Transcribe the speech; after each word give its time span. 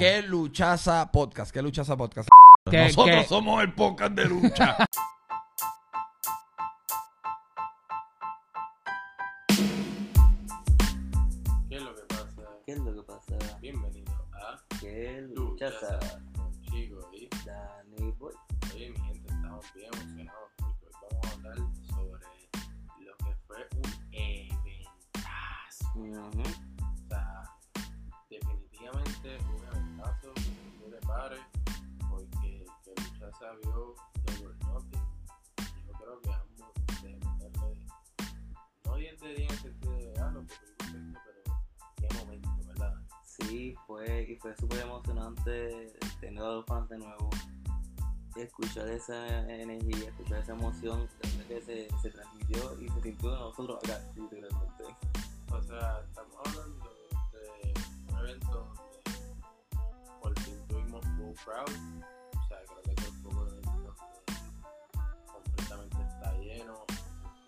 ¿Qué 0.00 0.22
luchaza 0.22 1.12
podcast? 1.12 1.52
¿Qué 1.52 1.60
luchaza 1.60 1.94
podcast? 1.94 2.26
Que- 2.70 2.84
Nosotros 2.84 3.20
que- 3.22 3.28
somos 3.28 3.62
el 3.62 3.74
podcast 3.74 4.12
de 4.12 4.24
lucha. 4.24 4.76
esa 49.10 49.52
energía, 49.52 50.12
esa 50.38 50.52
emoción 50.52 51.08
que 51.48 51.60
se, 51.60 51.88
se 52.00 52.10
transmitió 52.10 52.80
y 52.80 52.88
se 52.88 53.00
sintió 53.02 53.30
de 53.32 53.38
nosotros 53.38 53.78
acá, 53.82 54.00
literalmente. 54.14 54.84
O 55.50 55.62
sea, 55.62 56.00
estamos 56.06 56.36
hablando 56.44 56.90
de 57.32 57.74
un 58.12 58.18
evento 58.20 58.52
donde 58.52 59.00
por 60.22 60.38
fin 60.40 60.54
tuvimos 60.68 61.04
full 61.04 61.34
crowd. 61.44 61.76
O 62.38 62.48
sea, 62.48 62.58
creo 62.84 62.94
que 62.94 63.08
un 63.08 63.22
poco 63.22 63.44
de 63.46 63.60
completamente 65.26 65.96
está 66.02 66.32
lleno. 66.38 66.84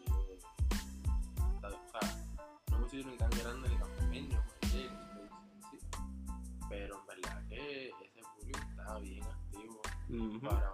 Y, 0.00 1.54
está- 1.54 1.69
o 1.69 2.00
sea, 2.00 2.24
no 2.70 2.76
un 2.78 2.91
sitio 2.91 3.06
ni 3.06 3.16
tan 3.16 3.30
grande 3.30 3.69
ni 3.69 3.76
tan 3.76 3.91
pequeño, 4.00 4.44
el. 4.74 4.91
Pero 6.69 6.98
en 7.00 7.06
verdad 7.06 7.42
que 7.48 7.88
ese 7.91 8.22
público 8.36 8.58
estaba 8.69 8.98
bien 8.98 9.22
activo 9.22 9.80
para 10.41 10.72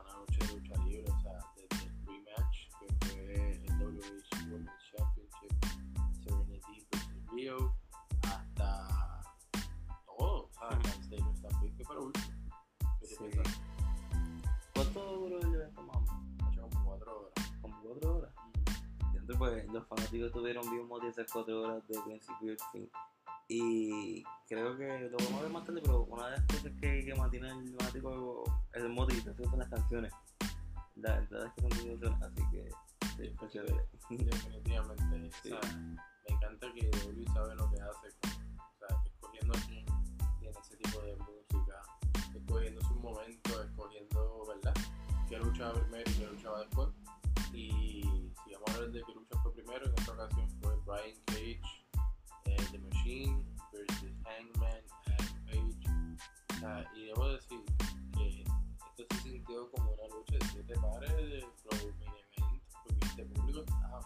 Sí. 13.19 13.41
¿Cuánto 14.74 15.00
duró 15.19 15.41
el 15.41 15.55
evento, 15.55 15.83
mamá? 15.83 16.05
Como 16.61 16.84
cuatro 16.84 17.20
horas. 17.20 17.33
Como 17.61 17.83
cuatro 17.83 18.16
horas. 18.16 18.33
Y 19.12 19.16
entonces, 19.16 19.36
pues, 19.38 19.66
los 19.72 19.86
fanáticos 19.88 20.33
tuvieron 20.33 20.70
bien 20.70 20.88
de 21.02 21.08
esas 21.08 21.30
cuatro 21.33 21.62
horas 21.62 21.89
de 21.89 22.00
principio 22.00 22.52
al 22.52 22.58
fin. 22.72 22.91
Y 23.48 24.22
creo 24.46 24.77
que 24.77 25.08
lo 25.11 25.16
vamos 25.16 25.33
a 25.33 25.42
ver 25.42 25.50
más 25.50 25.64
tarde, 25.64 25.80
pero 25.83 26.02
una 26.05 26.27
de 26.27 26.30
las 26.33 26.46
cosas 26.46 26.72
que, 26.80 27.05
que 27.05 27.14
mantiene 27.14 27.48
el 27.48 27.74
fanático 27.78 28.44
es 28.74 28.83
el 28.83 28.91
motivación 28.91 29.50
son 29.50 29.58
las 29.58 29.69
canciones. 29.69 30.12
La 30.96 31.20
verdad 31.20 31.46
es 31.46 31.52
que 31.55 31.61
son 31.62 31.78
muy 31.78 31.89
emocionantes, 31.94 32.44
así 32.44 32.50
que 32.50 32.70
sí, 33.16 33.48
chévere. 33.50 33.89
Definitivamente, 34.11 35.30
Sí. 35.42 35.52
o 35.52 35.61
sea, 35.62 35.72
me 35.77 36.34
encanta 36.34 36.66
que 36.74 36.91
WWE 36.91 37.24
sabe 37.33 37.55
lo 37.56 37.70
que 37.70 37.80
hace, 37.80 38.08
o 38.08 38.86
sea, 38.86 39.02
escogiendo 39.06 39.56
a 39.56 39.61
quién 39.66 39.86
tiene 40.41 40.58
ese 40.61 40.77
tipo 40.77 41.00
de 41.00 41.12
música, 43.11 43.64
escogiendo 43.64 44.45
¿verdad? 44.47 44.75
Qué 45.28 45.39
lucha 45.39 45.69
va 45.69 45.75
primero 45.75 46.11
y 46.11 46.14
qué 46.14 46.27
lucha 46.27 46.51
va 46.51 46.61
después. 46.61 46.89
Y 47.52 48.02
si 48.02 48.52
vamos 48.52 48.70
a 48.70 48.74
hablar 48.74 48.91
de 48.91 49.02
qué 49.02 49.13
lucha 49.14 49.42
fue 49.42 49.52
primero, 49.55 49.86
en 49.86 49.95
esta 49.98 50.13
ocasión 50.13 50.48
fue 50.61 50.77
Brian 50.86 51.17
Cage, 51.27 51.61
eh, 52.45 52.57
The 52.70 52.79
Machine 52.79 53.45
versus 53.73 54.13
Hangman, 54.24 54.83
Adam 55.07 55.45
Page. 55.46 55.89
O 56.57 56.61
sea, 56.61 56.91
y 56.95 57.07
debo 57.07 57.29
decir 57.29 57.64
que 58.14 58.42
esto 58.42 59.17
se 59.17 59.23
sintió 59.23 59.70
como 59.73 59.92
una 59.92 60.14
lucha 60.14 60.36
de 60.39 60.46
siete 60.52 60.75
pares 60.80 61.17
de 61.17 61.39
Event, 61.39 61.52
porque 62.85 63.07
este 63.07 63.25
público 63.25 63.64
sea, 63.67 64.01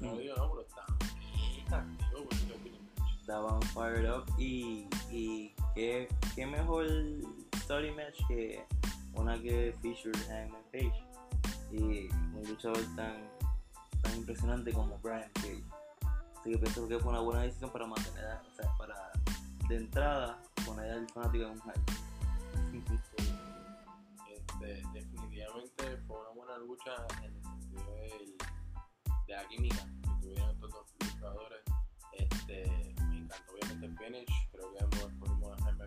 no 0.00 0.16
digo 0.16 0.34
no, 0.36 0.50
pero 0.50 0.62
está 0.62 0.84
bien 1.44 1.74
activo 1.74 2.24
por 2.24 2.56
opening 2.56 2.88
match. 2.98 3.20
Estaban 3.20 3.62
fired 3.62 4.10
up 4.10 4.24
y, 4.38 4.88
y 5.10 5.54
qué, 5.74 6.08
qué 6.34 6.46
mejor 6.46 6.86
story 7.66 7.90
match 7.90 8.20
que 8.28 8.64
una 9.14 9.34
que 9.42 9.74
featured 9.82 10.16
Hangman 10.28 10.62
Page 10.70 11.02
y 11.72 12.06
un 12.08 12.42
luchador 12.48 12.78
tan, 12.94 13.28
tan 14.02 14.16
impresionante 14.18 14.72
como 14.72 14.96
Brian 14.98 15.28
Cage. 15.34 15.64
Así 16.38 16.52
que 16.52 16.58
pienso 16.58 16.86
que 16.86 16.98
fue 17.00 17.10
una 17.10 17.20
buena 17.20 17.42
decisión 17.42 17.70
para 17.72 17.88
mantener, 17.88 18.36
o 18.36 18.54
sea, 18.54 18.72
para 18.78 19.10
de 19.68 19.76
entrada 19.78 20.40
poner 20.64 20.92
al 20.92 21.08
fanático 21.08 21.44
en 21.44 21.50
un 21.50 21.60
hype. 21.62 21.92
Este, 24.32 24.82
definitivamente 24.92 25.96
fue 26.06 26.20
una 26.20 26.30
buena 26.36 26.58
lucha 26.58 26.92
en 27.24 27.34
el 27.34 27.42
sentido 27.42 27.94
del- 27.96 28.36
de 29.26 29.32
la 29.34 29.48
química 29.48 29.84
que 30.02 30.10
tuvieron 30.22 30.50
estos 30.50 30.70
dos 30.70 30.86
luchadores. 31.00 31.62
Este, 32.12 32.94
me 33.08 33.18
encantó 33.18 33.52
obviamente 33.54 33.86
el 33.86 33.98
finish, 33.98 34.48
creo 34.52 34.72
que 34.72 34.84
ambos 34.84 35.12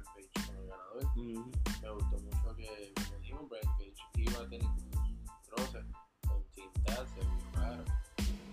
como 0.04 0.62
el 0.62 0.68
ganador. 0.68 1.06
Ujú. 1.06 1.52
me 1.82 1.92
gustó 1.92 2.18
mucho 2.20 2.56
que, 2.56 2.94
como 2.96 3.20
dijimos, 3.20 3.50
Brian 3.50 3.74
Cage 3.78 3.96
iba 4.16 4.42
a 4.42 4.50
tener 4.50 4.68
un 4.68 5.26
roce 5.58 5.80
con 6.28 6.44
Team 6.54 6.72
se 6.86 7.22
vio 7.22 7.62
raro. 7.62 7.84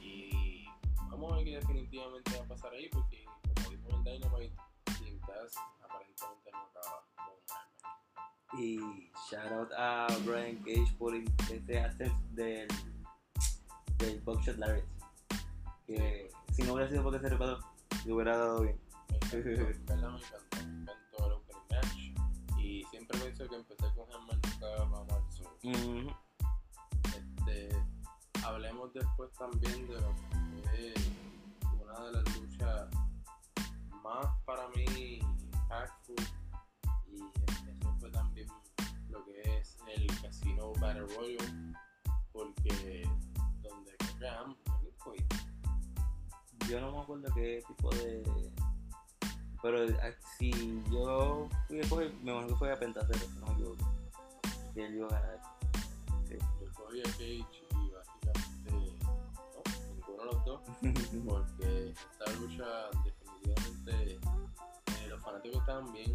Y 0.01 0.67
vamos 1.11 1.33
a 1.33 1.37
ver 1.37 1.45
qué 1.45 1.57
definitivamente 1.57 2.39
va 2.39 2.45
a 2.45 2.49
pasar 2.49 2.73
ahí, 2.73 2.89
porque 2.91 3.25
como 3.55 3.71
vimos 3.71 3.93
en 3.95 4.05
Dynamite, 4.05 4.57
Team 4.85 5.21
Taz 5.21 5.55
aparentemente 5.85 6.51
no 6.53 6.59
acaba 6.59 7.05
con. 7.17 8.61
Y 8.61 9.11
shout 9.31 9.53
out 9.53 9.73
a 9.73 10.07
Brian 10.25 10.57
Cage 10.63 10.95
por 10.99 11.15
ese 11.15 11.81
asset 11.81 12.13
del, 12.33 12.69
del 13.99 14.21
Buckshot 14.21 14.57
Larry. 14.57 14.83
Que 15.87 16.31
si 16.53 16.63
no 16.63 16.75
hubiera 16.75 16.89
sido 16.89 17.03
porque 17.03 17.21
se 17.21 17.29
reparó, 17.29 17.59
le 18.05 18.13
hubiera 18.13 18.37
dado 18.37 18.63
bien. 18.63 18.79
Me 19.33 19.39
encantó, 19.39 20.11
me 20.11 20.19
encantó, 20.19 20.57
me 20.57 20.83
encantó. 20.83 21.36
Y 22.77 22.85
siempre 22.85 23.19
pienso 23.19 23.49
que 23.49 23.57
empecé 23.57 23.87
con 23.95 24.07
Hangman 24.11 24.39
nunca 24.45 24.67
va 24.85 25.05
mal 25.05 25.25
solo. 25.31 25.57
Ujú. 25.65 26.11
Este, 27.07 27.71
hablemos 28.45 28.93
después 28.93 29.33
también 29.33 29.89
de 29.89 29.95
lo 29.95 30.15
que 30.15 30.93
fue 31.63 31.83
una 31.83 32.05
de 32.05 32.13
las 32.13 32.37
luchas 32.37 32.91
más 34.05 34.27
para 34.45 34.69
mí 34.69 35.21
impactful 35.21 36.17
y 37.07 37.23
eso 37.71 37.97
fue 37.99 38.11
también 38.11 38.47
lo 39.09 39.25
que 39.25 39.41
es 39.57 39.79
el 39.97 40.07
Casino 40.21 40.75
Battle 40.75 41.07
Royale 41.17 41.73
porque 42.31 43.09
donde 43.63 43.97
creo 44.19 44.55
que 45.15 45.27
Yo 46.69 46.81
no 46.83 46.93
me 46.93 47.01
acuerdo 47.01 47.33
qué 47.35 47.63
tipo 47.67 47.89
de. 47.95 48.23
Pero 49.67 49.85
ah, 50.01 50.15
si 50.39 50.53
yo 50.93 51.49
fui 51.67 51.81
escoger, 51.81 52.15
me 52.23 52.31
imagino 52.31 52.47
que 52.47 52.55
fue 52.55 52.73
a 52.73 52.79
Pentacero, 52.79 53.19
si 53.19 53.39
no 53.41 53.47
me 53.47 53.53
equivoco. 53.55 53.93
Que 54.73 54.87
él 54.87 54.95
iba 54.95 55.09
a 55.09 55.11
ganar. 55.11 55.41
yo 56.31 56.73
cogí 56.73 57.01
a 57.01 57.03
Cage 57.03 57.67
y 57.73 57.91
básicamente 57.91 58.71
no, 59.03 59.63
ninguno 59.97 60.19
de 60.19 60.25
los 60.27 60.45
dos 60.45 60.61
porque 61.27 61.91
esta 61.91 62.33
lucha 62.39 62.65
definitivamente 63.03 64.15
eh, 64.15 65.09
los 65.09 65.21
fanáticos 65.21 65.59
estaban 65.59 65.93
bien 65.93 66.15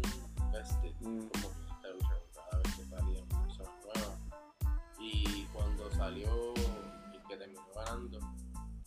vested 0.50 0.94
Mm. 1.00 1.28
como 1.28 1.48
que 1.50 1.72
esta 1.74 1.88
lucha 1.88 2.20
cada 2.34 2.62
vez 2.62 2.74
que 2.76 2.84
salían 2.86 3.28
personas 3.28 3.72
nuevas 3.84 4.18
y 4.98 5.44
cuando 5.52 5.90
salió 5.90 6.54
el 6.54 7.22
que 7.28 7.36
terminó 7.36 7.66
ganando 7.74 8.18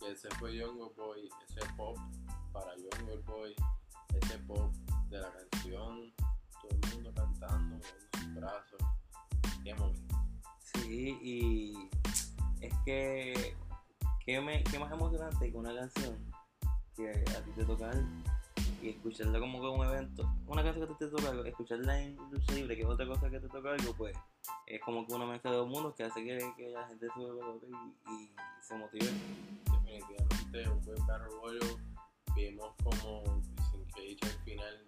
que 0.00 0.10
ese 0.10 0.28
fue 0.40 0.56
Younger 0.56 0.92
Boy 0.96 1.28
ese 1.48 1.60
pop 1.76 1.96
para 2.52 2.74
Younger 2.76 3.22
Boy 3.26 3.54
ese 4.18 4.38
pop 4.40 4.72
de 5.08 5.18
la 5.18 5.32
canción 5.32 6.12
todo 6.60 6.70
el 6.70 6.94
mundo 6.94 7.12
cantando 7.14 7.76
moviendo 7.76 8.18
sus 8.18 8.34
brazos 8.34 8.80
qué 9.62 9.74
momento 9.74 10.16
Sí, 10.86 11.18
y 11.22 11.90
es 12.60 12.72
que. 12.84 13.56
¿Qué, 14.24 14.40
me, 14.40 14.64
qué 14.64 14.78
más 14.80 14.90
emocionante 14.90 15.52
que 15.52 15.56
una 15.56 15.72
canción 15.72 16.16
que 16.96 17.10
a 17.10 17.44
ti 17.44 17.50
te 17.54 17.64
toca 17.64 17.92
y 18.82 18.88
escucharla 18.88 19.38
como 19.38 19.60
que 19.60 19.66
un 19.68 19.86
evento, 19.86 20.28
una 20.48 20.64
canción 20.64 20.88
que 20.88 20.94
ti 20.94 20.98
te 20.98 21.10
toca 21.10 21.30
algo, 21.30 21.44
escucharla 21.44 22.02
en 22.02 22.16
lucha 22.32 22.52
libre, 22.52 22.74
que 22.74 22.82
es 22.82 22.88
otra 22.88 23.06
cosa 23.06 23.30
que 23.30 23.38
te 23.38 23.48
toca 23.48 23.70
algo, 23.70 23.94
pues 23.94 24.16
es 24.66 24.80
como 24.80 25.06
que 25.06 25.14
una 25.14 25.26
mezcla 25.26 25.52
de 25.52 25.58
dos 25.58 25.68
mundos 25.68 25.94
que 25.94 26.02
hace 26.02 26.24
que, 26.24 26.38
que 26.56 26.70
la 26.70 26.88
gente 26.88 27.06
se 27.06 27.20
vuelva 27.20 27.54
y, 27.62 28.12
y 28.12 28.30
se 28.62 28.76
motive. 28.76 29.06
definitivamente 29.84 30.68
un 30.70 30.84
buen 30.84 31.06
Battle 31.06 31.28
Royale. 31.28 31.76
Vimos 32.34 32.74
como 32.82 33.42
Christian 33.96 34.18
Cage 34.18 34.18
al 34.22 34.44
final, 34.44 34.84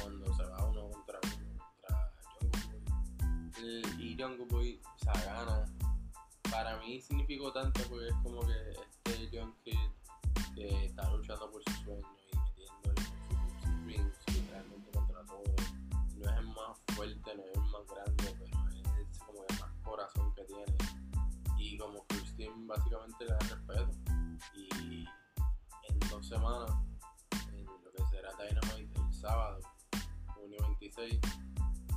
cuando 0.00 0.34
se 0.34 0.44
va 0.44 0.64
uno 0.66 0.90
contra 0.90 1.20
contra 1.20 2.12
y 3.98 4.16
Jungle 4.18 4.46
Boy, 4.50 4.80
o 4.84 4.98
sea, 4.98 5.12
gana. 5.24 5.64
Para 6.50 6.78
mí 6.78 7.00
significó 7.00 7.52
tanto 7.52 7.80
porque 7.88 8.08
es 8.08 8.14
como 8.22 8.40
que 8.46 8.76
este 9.04 9.30
Young 9.30 9.52
Kid 9.64 9.78
que 10.54 10.86
está 10.86 11.10
luchando 11.10 11.50
por 11.50 11.62
su 11.64 11.72
sueño 11.84 12.06
y 12.32 12.36
metiéndole 12.36 13.02
sus 13.60 13.84
rings 13.84 14.16
literalmente 14.28 14.90
contra 14.92 15.24
todo. 15.24 15.42
No 16.16 16.30
es 16.30 16.36
el 16.38 16.46
más 16.46 16.78
fuerte, 16.94 17.34
no 17.34 17.42
es 17.42 17.54
el 17.54 17.60
más 17.60 17.86
grande, 17.88 18.36
pero 18.38 19.00
es 19.00 19.18
como 19.18 19.44
el 19.48 19.58
más 19.58 19.72
corazón 19.82 20.34
que 20.34 20.44
tiene. 20.44 20.76
Y 21.58 21.76
como 21.78 22.06
Christine 22.06 22.66
básicamente 22.66 23.24
le 23.24 23.32
da 23.32 23.38
respeto. 23.38 23.90
Y 24.54 25.04
en 25.88 25.98
dos 26.10 26.26
semanas, 26.26 26.70
26, 30.94 31.20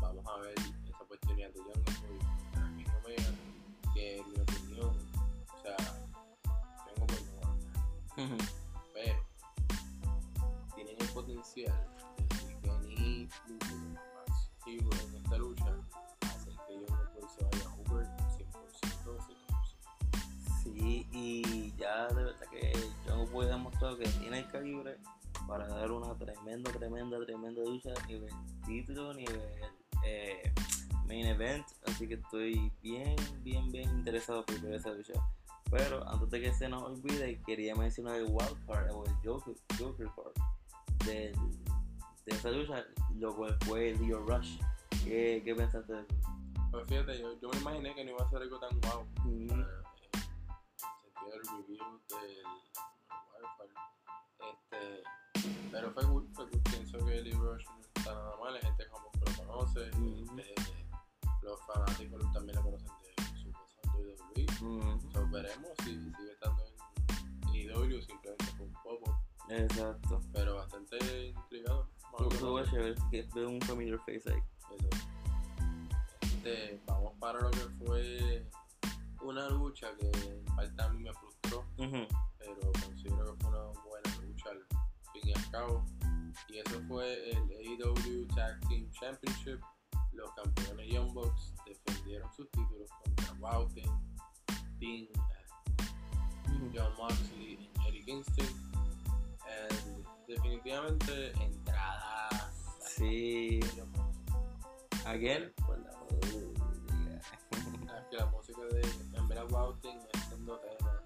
vamos 0.01 0.25
a 0.25 0.39
ver 0.39 0.55
esa 0.87 1.03
oportunidad 1.03 1.49
de 1.51 1.59
Jungle 1.59 1.93
Boy 2.01 2.17
King 2.75 2.89
Omega, 3.03 3.31
que 3.93 4.17
en 4.17 4.31
mi 4.31 4.39
opinión, 4.39 4.97
o 5.53 5.61
sea, 5.61 5.77
Jungle 6.97 7.05
Boy 7.05 7.23
no 7.25 7.33
va 7.39 7.49
a 7.53 8.37
pero 8.93 9.23
tienen 10.73 10.95
el 10.99 11.07
potencial 11.09 11.87
de 12.17 12.25
Kenny 12.61 13.29
Max 14.15 14.49
Hero 14.65 14.89
en 14.91 15.15
esta 15.17 15.37
lucha, 15.37 15.71
hacer 16.21 16.53
que 16.67 16.73
Jungle 16.73 17.09
Boy 17.13 17.29
se 17.29 17.43
vaya 17.43 17.69
over 17.85 18.07
100% 18.07 18.47
100%. 19.05 20.63
Sí, 20.63 21.07
y 21.11 21.71
ya 21.77 22.07
de 22.07 22.23
verdad 22.23 22.47
que 22.49 22.73
Jungle 23.07 23.31
Boy 23.31 23.45
ha 23.45 23.49
demostrado 23.49 23.97
que 23.99 24.07
tiene 24.07 24.39
el 24.39 24.49
calibre 24.49 24.97
para 25.49 25.67
dar 25.67 25.91
una 25.91 26.15
tremenda, 26.15 26.71
tremenda, 26.71 27.19
tremenda 27.25 27.63
lucha 27.63 27.89
nivel 28.07 28.31
título, 28.67 29.13
nivel 29.15 29.41
eh, 30.05 30.53
main 31.07 31.25
event. 31.25 31.65
Así 31.87 32.07
que 32.07 32.13
estoy 32.13 32.71
bien, 32.83 33.15
bien, 33.41 33.71
bien 33.71 33.89
interesado 33.89 34.45
por 34.45 34.61
ver 34.61 34.75
esa 34.75 34.91
lucha. 34.91 35.13
Pero 35.71 36.07
antes 36.07 36.29
de 36.29 36.41
que 36.41 36.53
se 36.53 36.69
nos 36.69 36.83
olvide, 36.83 37.41
quería 37.47 37.75
mencionar 37.75 38.17
el 38.17 38.25
wild 38.25 38.65
card 38.67 38.91
o 38.91 39.03
el 39.05 39.13
Joker, 39.23 39.55
Joker 39.79 40.07
card 40.15 41.05
del, 41.05 41.33
de 42.25 42.31
esa 42.31 42.51
lucha, 42.51 42.85
lo 43.15 43.35
cual 43.35 43.57
fue 43.65 43.95
Leo 43.95 44.19
Rush. 44.19 44.59
¿Qué, 45.03 45.41
qué 45.43 45.55
pensaste 45.55 45.93
de 45.93 46.01
eso? 46.01 46.15
Pues 46.71 46.85
fíjate, 46.87 47.19
yo, 47.19 47.39
yo 47.41 47.49
me 47.49 47.57
imaginé 47.57 47.95
que 47.95 48.05
no 48.05 48.11
iba 48.11 48.23
a 48.23 48.29
ser 48.29 48.43
algo 48.43 48.59
tan 48.59 48.79
guau. 48.81 49.03
Mm. 49.25 49.49
Eh, 49.49 49.65
del 51.25 51.41
review 51.43 51.99
del 52.09 52.37
Wildcard. 52.45 52.78
Pero 55.71 55.91
fue 55.91 56.03
cool, 56.05 56.27
fue 56.33 56.49
cool. 56.49 56.61
Pienso 56.63 56.97
que 57.05 57.21
Lee 57.21 57.31
Rush 57.33 57.65
no 57.65 57.79
está 57.95 58.13
nada 58.13 58.35
mal, 58.41 58.55
hay 58.55 58.61
gente 58.61 58.87
como 58.89 59.11
que 59.11 59.19
lo 59.19 59.47
conoce, 59.47 59.89
este, 59.89 60.85
los 61.43 61.59
fanáticos 61.65 62.33
también 62.33 62.55
lo 62.57 62.63
conocen 62.63 62.87
de 62.87 63.23
su 63.41 63.51
pasado 63.51 64.03
de 64.03 64.15
WWE. 64.15 64.45
Mm, 64.61 65.11
So, 65.11 65.27
veremos 65.29 65.69
si 65.83 65.91
sigue 65.95 66.31
estando 66.33 66.63
en 66.65 67.55
IW, 67.55 68.01
simplemente 68.01 68.45
fue 68.57 68.65
un 68.65 68.73
poco, 68.83 69.21
Exacto. 69.49 70.21
pero 70.33 70.55
bastante 70.55 71.27
intrigado. 71.27 71.87
Vamos 72.17 72.67
a 72.67 72.71
chévere, 72.71 72.95
que 73.11 73.27
veo 73.33 73.49
un 73.49 73.61
familiar 73.61 73.99
face 73.99 74.23
ahí. 74.33 74.41
Eso. 74.75 74.89
Este, 76.21 76.79
vamos 76.85 77.13
para 77.19 77.39
lo 77.41 77.51
que 77.51 77.67
fue 77.85 78.45
una 79.21 79.49
lucha 79.49 79.87
que 79.97 80.07
en 80.07 80.45
parte 80.55 80.81
a 80.81 80.89
mí 80.89 81.03
me 81.03 81.13
frustró, 81.13 81.65
pero 81.77 82.71
considero 82.83 83.35
que 83.35 83.43
fue 83.43 83.49
una 83.49 83.63
buena 83.65 83.88
fin 85.39 86.29
y 86.49 86.57
eso 86.59 86.81
fue 86.87 87.31
el 87.31 87.37
AEW 87.37 88.27
Tag 88.35 88.59
Team 88.67 88.89
Championship. 88.91 89.59
Los 90.13 90.31
campeones 90.33 90.87
Young 90.91 91.13
Bucks 91.13 91.53
defendieron 91.65 92.31
sus 92.33 92.49
títulos 92.51 92.89
contra 93.03 93.33
Wouten, 93.39 93.89
Dean, 94.79 95.07
John 96.73 96.93
Moxley 96.97 97.53
y 97.53 97.87
Eddie 97.87 98.03
Kingston. 98.05 98.47
And 99.47 100.05
definitivamente 100.27 101.31
entradas. 101.41 102.77
Sí. 102.79 103.59
Again, 105.05 105.53
pues 105.65 105.79
la 105.79 105.99
Ah, 107.89 108.05
que 108.09 108.17
la 108.17 108.25
música 108.27 108.61
de 108.71 108.81
Emerald 109.17 109.51
Bouting 109.51 109.99
es 110.13 110.23
siendo 110.25 110.59
tema 110.59 111.01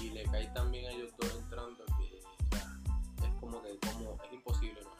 y 0.00 0.10
le 0.10 0.24
cae 0.24 0.46
también 0.48 0.86
a 0.86 0.90
ellos 0.90 1.12
dos 1.18 1.34
entrando 1.36 1.84
como 3.46 3.62
que 3.62 3.78
como 3.78 4.18
es 4.24 4.32
imposible 4.32 4.80
no. 4.82 4.90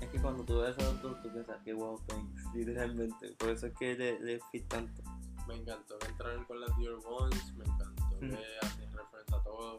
Es 0.00 0.08
que 0.10 0.20
cuando 0.20 0.42
tú 0.44 0.58
ves 0.60 0.76
a 0.78 0.82
los 0.82 1.02
dos, 1.02 1.22
tú 1.22 1.30
piensas 1.32 1.62
que 1.62 1.72
wow, 1.74 2.00
thanks, 2.06 2.44
literalmente. 2.54 3.32
Por 3.38 3.50
eso 3.50 3.66
es 3.68 3.74
que 3.78 3.94
le, 3.94 4.18
le 4.20 4.40
fit 4.50 4.66
tanto. 4.68 5.02
me 5.46 5.54
encantó 5.56 5.98
que 5.98 6.06
entraron 6.08 6.44
con 6.44 6.60
las 6.60 6.76
Dear 6.78 6.94
Ones 7.04 7.54
me 7.56 7.64
encantó 7.64 8.08
que 8.20 8.26
Mm. 8.26 8.34
hacen 8.62 8.92
referencia 8.92 9.36
a 9.36 9.42
todo 9.42 9.78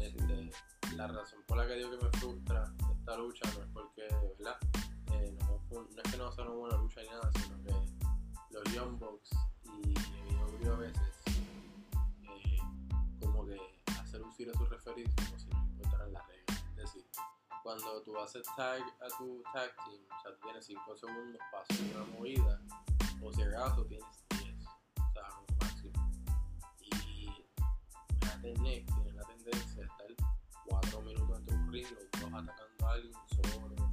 este, 0.00 0.50
la 0.96 1.08
razón 1.08 1.40
por 1.48 1.56
la 1.58 1.66
que 1.66 1.74
digo 1.74 1.90
que 1.90 2.04
me 2.04 2.10
frustra 2.12 2.72
esta 2.98 3.16
lucha 3.16 3.44
no 3.56 3.64
es 3.64 3.70
porque 3.72 4.02
verdad 4.38 4.56
Eh, 5.12 5.36
no, 5.40 5.60
no 5.70 6.02
es 6.02 6.10
que 6.12 6.16
no 6.16 6.30
sea 6.32 6.44
una 6.44 6.54
buena 6.54 6.76
lucha 6.78 7.00
ni 7.02 7.08
nada 7.08 7.30
sino 7.34 7.62
que 7.64 7.72
los 8.50 8.64
Young 8.74 8.98
Bucks 8.98 9.30
y 9.84 9.94
AEW 9.98 10.72
a 10.72 10.76
veces 10.76 11.14
eh, 12.22 12.58
como 13.20 13.44
que 13.46 13.56
hace 14.00 14.18
lucir 14.18 14.50
a 14.50 14.54
sus 14.58 14.68
referidos 14.68 15.12
como 15.16 15.38
si 15.38 15.48
no 15.48 15.58
importaran 15.66 16.12
las 16.12 16.26
reglas. 16.28 16.41
Cuando 17.62 18.02
tú 18.02 18.18
haces 18.18 18.42
tag 18.56 18.82
a 18.82 19.18
tu 19.18 19.40
tag 19.52 19.70
team, 19.84 20.02
o 20.10 20.22
sea, 20.22 20.32
tú 20.34 20.40
tienes 20.42 20.66
5 20.66 20.96
segundos 20.96 21.40
para 21.52 21.62
hacer 21.62 21.96
una 21.96 22.04
movida, 22.18 22.60
o 23.22 23.32
si 23.32 23.42
acaso 23.42 23.84
tienes 23.86 24.24
10, 24.30 24.66
o 24.66 25.12
sea, 25.12 25.28
como 25.28 25.46
máximo. 25.60 26.10
Y 26.80 28.52
Nick 28.60 28.92
tiene 28.92 29.12
la 29.12 29.22
tendencia 29.24 29.82
a 29.82 29.86
estar 29.86 30.26
4 30.66 31.02
minutos 31.02 31.28
dentro 31.36 31.56
de 31.56 31.62
un 31.62 31.72
ring, 31.72 31.86
los 31.90 32.20
dos 32.20 32.32
atacando 32.32 32.86
a 32.86 32.92
alguien 32.92 33.14
solo. 33.28 33.92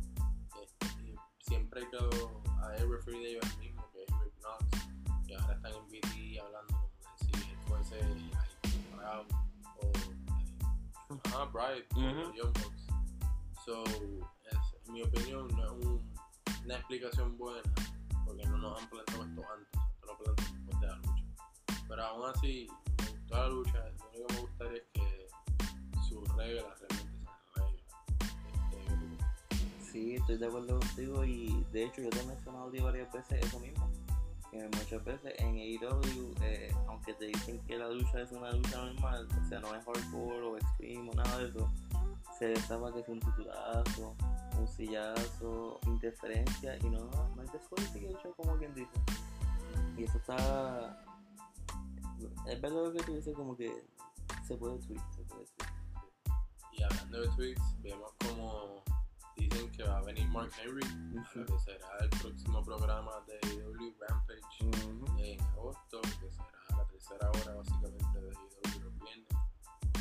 Este, 0.63 1.15
siempre 1.39 1.87
que 1.89 1.97
a 1.97 2.75
el 2.75 2.91
referee 2.91 3.19
de 3.19 3.31
ellos 3.31 3.57
mismo, 3.59 3.87
que 3.91 4.03
es 4.03 4.09
Rick 4.19 4.33
Knox, 4.39 5.27
que 5.27 5.35
ahora 5.35 5.53
están 5.53 5.73
en 5.73 5.87
BT 5.87 6.39
hablando 6.41 6.73
como 6.73 7.17
si 7.17 7.31
él 7.31 7.57
fuese 7.67 7.95
ahí 8.03 8.31
o 8.63 9.85
eh, 9.85 9.99
ajá, 11.25 11.45
Bright 11.45 11.85
o 11.93 11.99
Ujú. 11.99 12.88
So, 13.69 13.83
es, 13.83 14.87
en 14.87 14.93
mi 14.93 15.03
opinión, 15.03 15.47
no 15.49 15.63
es 15.63 15.85
un- 15.85 16.13
una 16.65 16.75
explicación 16.75 17.37
buena 17.37 17.61
porque 18.25 18.43
no 18.47 18.57
nos 18.57 18.81
han 18.81 18.89
planteado 18.89 19.23
esto 19.25 19.43
antes, 19.53 19.81
esto 19.93 20.07
lo 20.07 20.17
plantean 20.17 20.65
después 20.65 20.81
de 20.81 20.87
la 20.87 20.95
lucha. 20.95 21.23
Pero 21.87 22.03
aún 22.03 22.29
así, 22.35 22.67
me 22.97 23.11
gustó 23.11 23.35
la 23.35 23.47
lucha, 23.49 23.89
lo 23.89 24.09
único 24.09 24.27
que 24.27 24.33
me 24.33 24.41
gustaría 24.41 24.77
es 24.79 24.83
que 24.91 25.27
sus 26.07 26.35
reglas 26.35 26.79
realmente 26.79 27.27
Sí, 29.91 30.15
estoy 30.15 30.37
de 30.39 30.47
acuerdo 30.47 30.79
contigo 30.79 31.23
y 31.23 31.63
de 31.71 31.83
hecho 31.85 32.01
yo 32.01 32.09
te 32.09 32.21
he 32.21 32.25
mencionado 32.25 32.71
varias 32.81 33.13
veces 33.13 33.45
eso 33.45 33.59
mismo. 33.59 33.87
Que 34.49 34.67
muchas 34.79 35.05
veces 35.05 35.33
en 35.37 35.57
AEW, 35.57 36.33
eh, 36.41 36.73
aunque 36.87 37.13
te 37.13 37.25
dicen 37.25 37.59
que 37.67 37.77
la 37.77 37.87
lucha 37.91 38.21
es 38.21 38.31
una 38.31 38.51
lucha 38.51 38.83
normal, 38.83 39.27
o 39.45 39.47
sea, 39.47 39.59
no 39.59 39.75
es 39.75 39.85
hardcore 39.85 40.41
o 40.41 40.57
extreme 40.57 41.07
o 41.11 41.13
nada 41.13 41.37
de 41.37 41.49
eso, 41.49 41.71
se 42.39 42.47
destapa 42.47 42.93
que 42.93 43.01
es 43.01 43.09
un 43.09 43.19
titulazo, 43.19 44.15
un 44.57 44.67
sillazo, 44.67 45.79
interferencia 45.87 46.77
y 46.77 46.89
no, 46.89 47.09
no 47.35 47.41
hay 47.41 47.47
descualification 47.51 48.33
como 48.33 48.57
quien 48.57 48.73
dice. 48.73 48.91
Y 49.97 50.05
eso 50.05 50.17
está. 50.17 51.05
Es 52.47 52.61
verdad 52.61 52.85
lo 52.85 52.93
que 52.93 53.03
tú 53.03 53.13
dices, 53.13 53.35
como 53.35 53.57
que 53.57 53.85
se 54.47 54.55
puede 54.55 54.79
tweet, 54.79 55.01
se 55.15 55.21
puede 55.23 55.45
tweet. 55.45 55.69
Y 56.71 56.83
hablando 56.83 57.21
de 57.21 57.27
tweets, 57.35 57.81
vemos 57.81 58.13
como 58.25 58.83
dicen 59.35 59.69
que 59.71 59.83
va 59.83 59.97
a 59.97 60.01
venir 60.03 60.27
Mark 60.29 60.51
Henry, 60.61 60.85
a 60.85 61.37
lo 61.37 61.45
que 61.45 61.59
será 61.59 61.87
el 61.99 62.09
próximo 62.09 62.63
programa 62.63 63.11
de 63.27 63.33
AEW 63.49 63.95
Rampage 63.99 64.41
en 65.17 65.41
agosto, 65.41 66.01
que 66.01 66.31
será 66.31 66.77
la 66.77 66.85
tercera 66.85 67.29
hora 67.29 67.55
básicamente 67.55 68.21
de 68.21 68.29
AEW 68.29 68.83
los 68.83 68.99
viernes. 68.99 69.27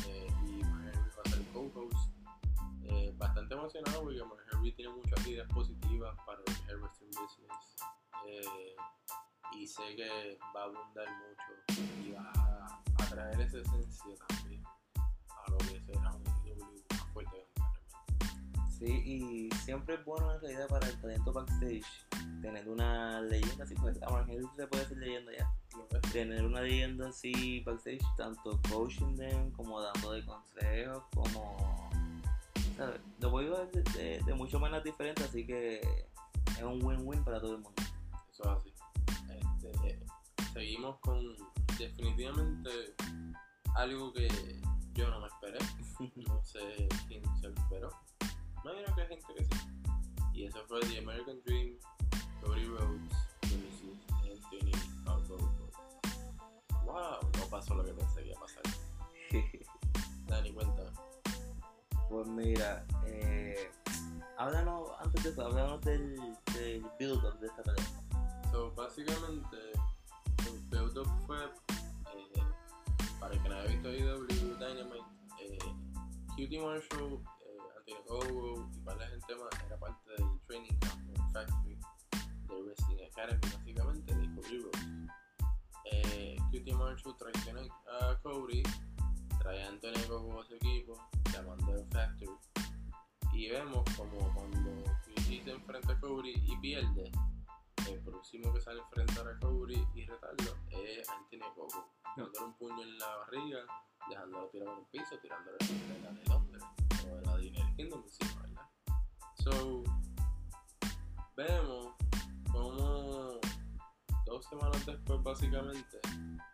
Eh, 0.07 0.27
y 0.45 0.63
Mark 0.63 0.91
Henry 0.93 1.11
va 1.17 1.21
a 1.25 1.29
ser 1.29 1.39
el 1.39 1.47
co-host. 1.47 2.18
Eh, 2.89 3.13
bastante 3.17 3.53
emocionado 3.53 4.03
porque 4.03 4.43
Henry 4.51 4.71
tiene 4.73 4.91
muchas 4.91 5.27
ideas 5.27 5.47
positivas 5.49 6.15
para 6.25 6.39
el 6.69 6.77
wrestling 6.79 7.09
business. 7.09 7.75
Eh, 8.25 8.75
y 9.53 9.67
sé 9.67 9.95
que 9.95 10.37
va 10.55 10.61
a 10.61 10.63
abundar 10.65 11.07
mucho 11.07 12.03
y 12.03 12.11
va 12.11 12.31
a, 12.35 13.03
a 13.03 13.09
traer 13.09 13.41
esa 13.41 13.59
esencia 13.59 14.15
también 14.27 14.63
a 14.95 15.51
lo 15.51 15.57
que 15.57 15.81
será 15.81 16.11
un 16.13 16.27
AEW 16.27 16.83
más 16.91 17.13
fuerte. 17.13 17.47
Sí, 18.69 18.85
y 18.85 19.49
siempre 19.57 19.95
es 19.95 20.05
bueno 20.05 20.33
en 20.33 20.41
realidad 20.41 20.67
para 20.67 20.87
el 20.87 21.01
talento 21.01 21.33
backstage 21.33 22.07
tener 22.41 22.69
una 22.69 23.21
leyenda 23.21 23.63
así, 23.63 23.75
pues 23.75 24.01
a 24.01 24.09
Mark 24.09 24.27
Henry 24.29 24.47
se 24.55 24.67
puede 24.67 24.83
decir 24.83 24.97
leyenda 24.97 25.31
ya. 25.37 25.51
Tener 26.11 26.45
una 26.45 26.61
leyenda 26.61 27.09
así 27.09 27.61
backstage, 27.61 28.01
tanto 28.17 28.59
coaching 28.69 29.15
them, 29.17 29.51
como 29.51 29.81
dándole 29.81 30.25
consejos, 30.25 31.03
como. 31.13 31.89
¿Sabes? 32.79 33.01
Lo 33.19 33.31
puedo 33.31 33.65
de, 33.67 33.83
de, 33.83 34.23
de 34.25 34.33
muchas 34.33 34.59
maneras 34.59 34.83
diferentes, 34.83 35.25
así 35.25 35.45
que 35.45 35.79
es 35.79 36.63
un 36.63 36.83
win-win 36.83 37.23
para 37.23 37.39
todo 37.39 37.55
el 37.55 37.61
mundo. 37.61 37.81
Eso 38.31 38.43
es 38.43 38.49
así. 38.49 38.73
Este, 39.63 39.99
seguimos 40.53 40.97
con 40.99 41.35
definitivamente 41.77 42.69
algo 43.75 44.13
que 44.13 44.27
yo 44.93 45.09
no 45.09 45.19
me 45.21 45.27
esperé. 45.27 45.59
No 46.15 46.41
sé 46.45 46.87
quién 47.09 47.21
se 47.41 47.49
lo 47.49 47.55
esperó. 47.55 47.89
Imagino 48.63 48.95
que 48.95 49.01
hay 49.01 49.07
gente 49.09 49.33
que 49.35 49.43
sí. 49.43 49.55
Y 50.33 50.45
eso 50.45 50.63
fue 50.67 50.79
The 50.79 50.99
American 50.99 51.41
Dream, 51.45 51.77
Cody 52.41 52.65
Rhodes 52.65 53.11
versus 53.41 53.99
Anthony 54.23 54.71
Albogo. 55.05 55.69
Wow, 56.85 57.19
no 57.37 57.45
pasó 57.49 57.75
lo 57.75 57.83
que 57.83 57.91
pensé 57.91 58.23
que 58.23 58.29
iba 58.29 58.37
a 58.37 58.41
pasar. 58.41 58.63
Dani, 60.27 60.53
cuéntame. 60.53 60.88
Pues 62.09 62.27
mira, 62.27 62.83
eh, 63.05 63.69
háblanos, 64.39 64.89
antes 64.99 65.23
de 65.23 65.29
eso, 65.29 65.45
háblanos 65.45 65.79
del, 65.81 66.15
del 66.55 66.83
build-up 66.97 67.39
de 67.39 67.47
esta 67.47 67.61
pelea. 67.61 67.85
So, 68.51 68.71
básicamente, 68.73 69.57
el 70.47 70.59
build-up 70.69 71.07
fue, 71.27 71.37
eh, 71.45 72.43
para 73.19 73.35
el 73.35 73.43
que 73.43 73.49
no 73.49 73.55
haya 73.55 73.67
visto 73.67 73.93
IW 73.93 74.25
Dynamite, 74.57 75.05
eh, 75.39 75.59
QT 76.35 76.63
Marshall, 76.63 77.21
eh, 77.45 77.57
Anthony 77.77 78.03
Gogo 78.07 78.67
y 78.73 78.79
para 78.79 78.97
la 78.97 79.07
gente 79.07 79.35
más, 79.35 79.65
era 79.67 79.77
parte 79.77 80.09
del 80.17 80.39
training 80.47 80.79
camp 80.79 81.09
en 81.15 81.31
Factory 81.31 81.77
de 82.47 82.61
Wrestling 82.63 83.05
Academy, 83.11 83.41
básicamente, 83.53 84.15
de 84.15 84.35
Cody 84.35 84.59
Rhodes. 84.63 84.87
Eh, 85.91 86.37
QT 86.51 86.73
Marshall 86.73 87.15
traiciona 87.17 87.61
a 88.01 88.17
Cody, 88.23 88.63
a 89.49 89.67
Anthony 89.67 89.93
a 89.97 90.45
su 90.45 90.55
equipo, 90.55 90.93
llamando 91.33 91.73
a 91.73 91.85
Factory. 91.91 92.31
Y 93.33 93.49
vemos 93.49 93.83
como 93.97 94.31
cuando 94.33 94.83
QT 94.83 95.43
se 95.43 95.51
enfrenta 95.51 95.93
a 95.93 95.99
Cody 95.99 96.33
y 96.35 96.57
pierde, 96.57 97.11
el 97.87 97.99
próximo 98.01 98.53
que 98.53 98.61
sale 98.61 98.81
a 98.81 98.83
enfrentar 98.83 99.27
a 99.27 99.39
Cody 99.39 99.83
y 99.95 100.05
retarlo 100.05 100.55
es 100.69 101.09
Anthony 101.09 101.51
Gogo. 101.55 101.89
Dándole 102.15 102.45
un 102.45 102.53
puño 102.57 102.81
en 102.83 102.97
la 102.99 103.15
barriga, 103.17 103.59
dejándolo 104.09 104.49
tirado 104.49 104.73
en 104.73 104.79
el 104.79 104.85
piso, 104.87 105.17
tirándole 105.19 105.57
la 105.59 106.09
la 106.09 106.19
de 106.19 106.25
Londres 106.25 106.63
o 107.03 107.15
de 107.15 107.25
la 107.25 107.37
Dinner 107.37 107.75
Kingdom 107.75 108.03
encima, 108.03 108.41
¿verdad? 108.41 108.69
So, 109.35 109.83
vemos 111.35 111.95
como 112.51 113.39
dos 114.25 114.45
semanas 114.47 114.85
después, 114.85 115.23
básicamente, 115.23 115.99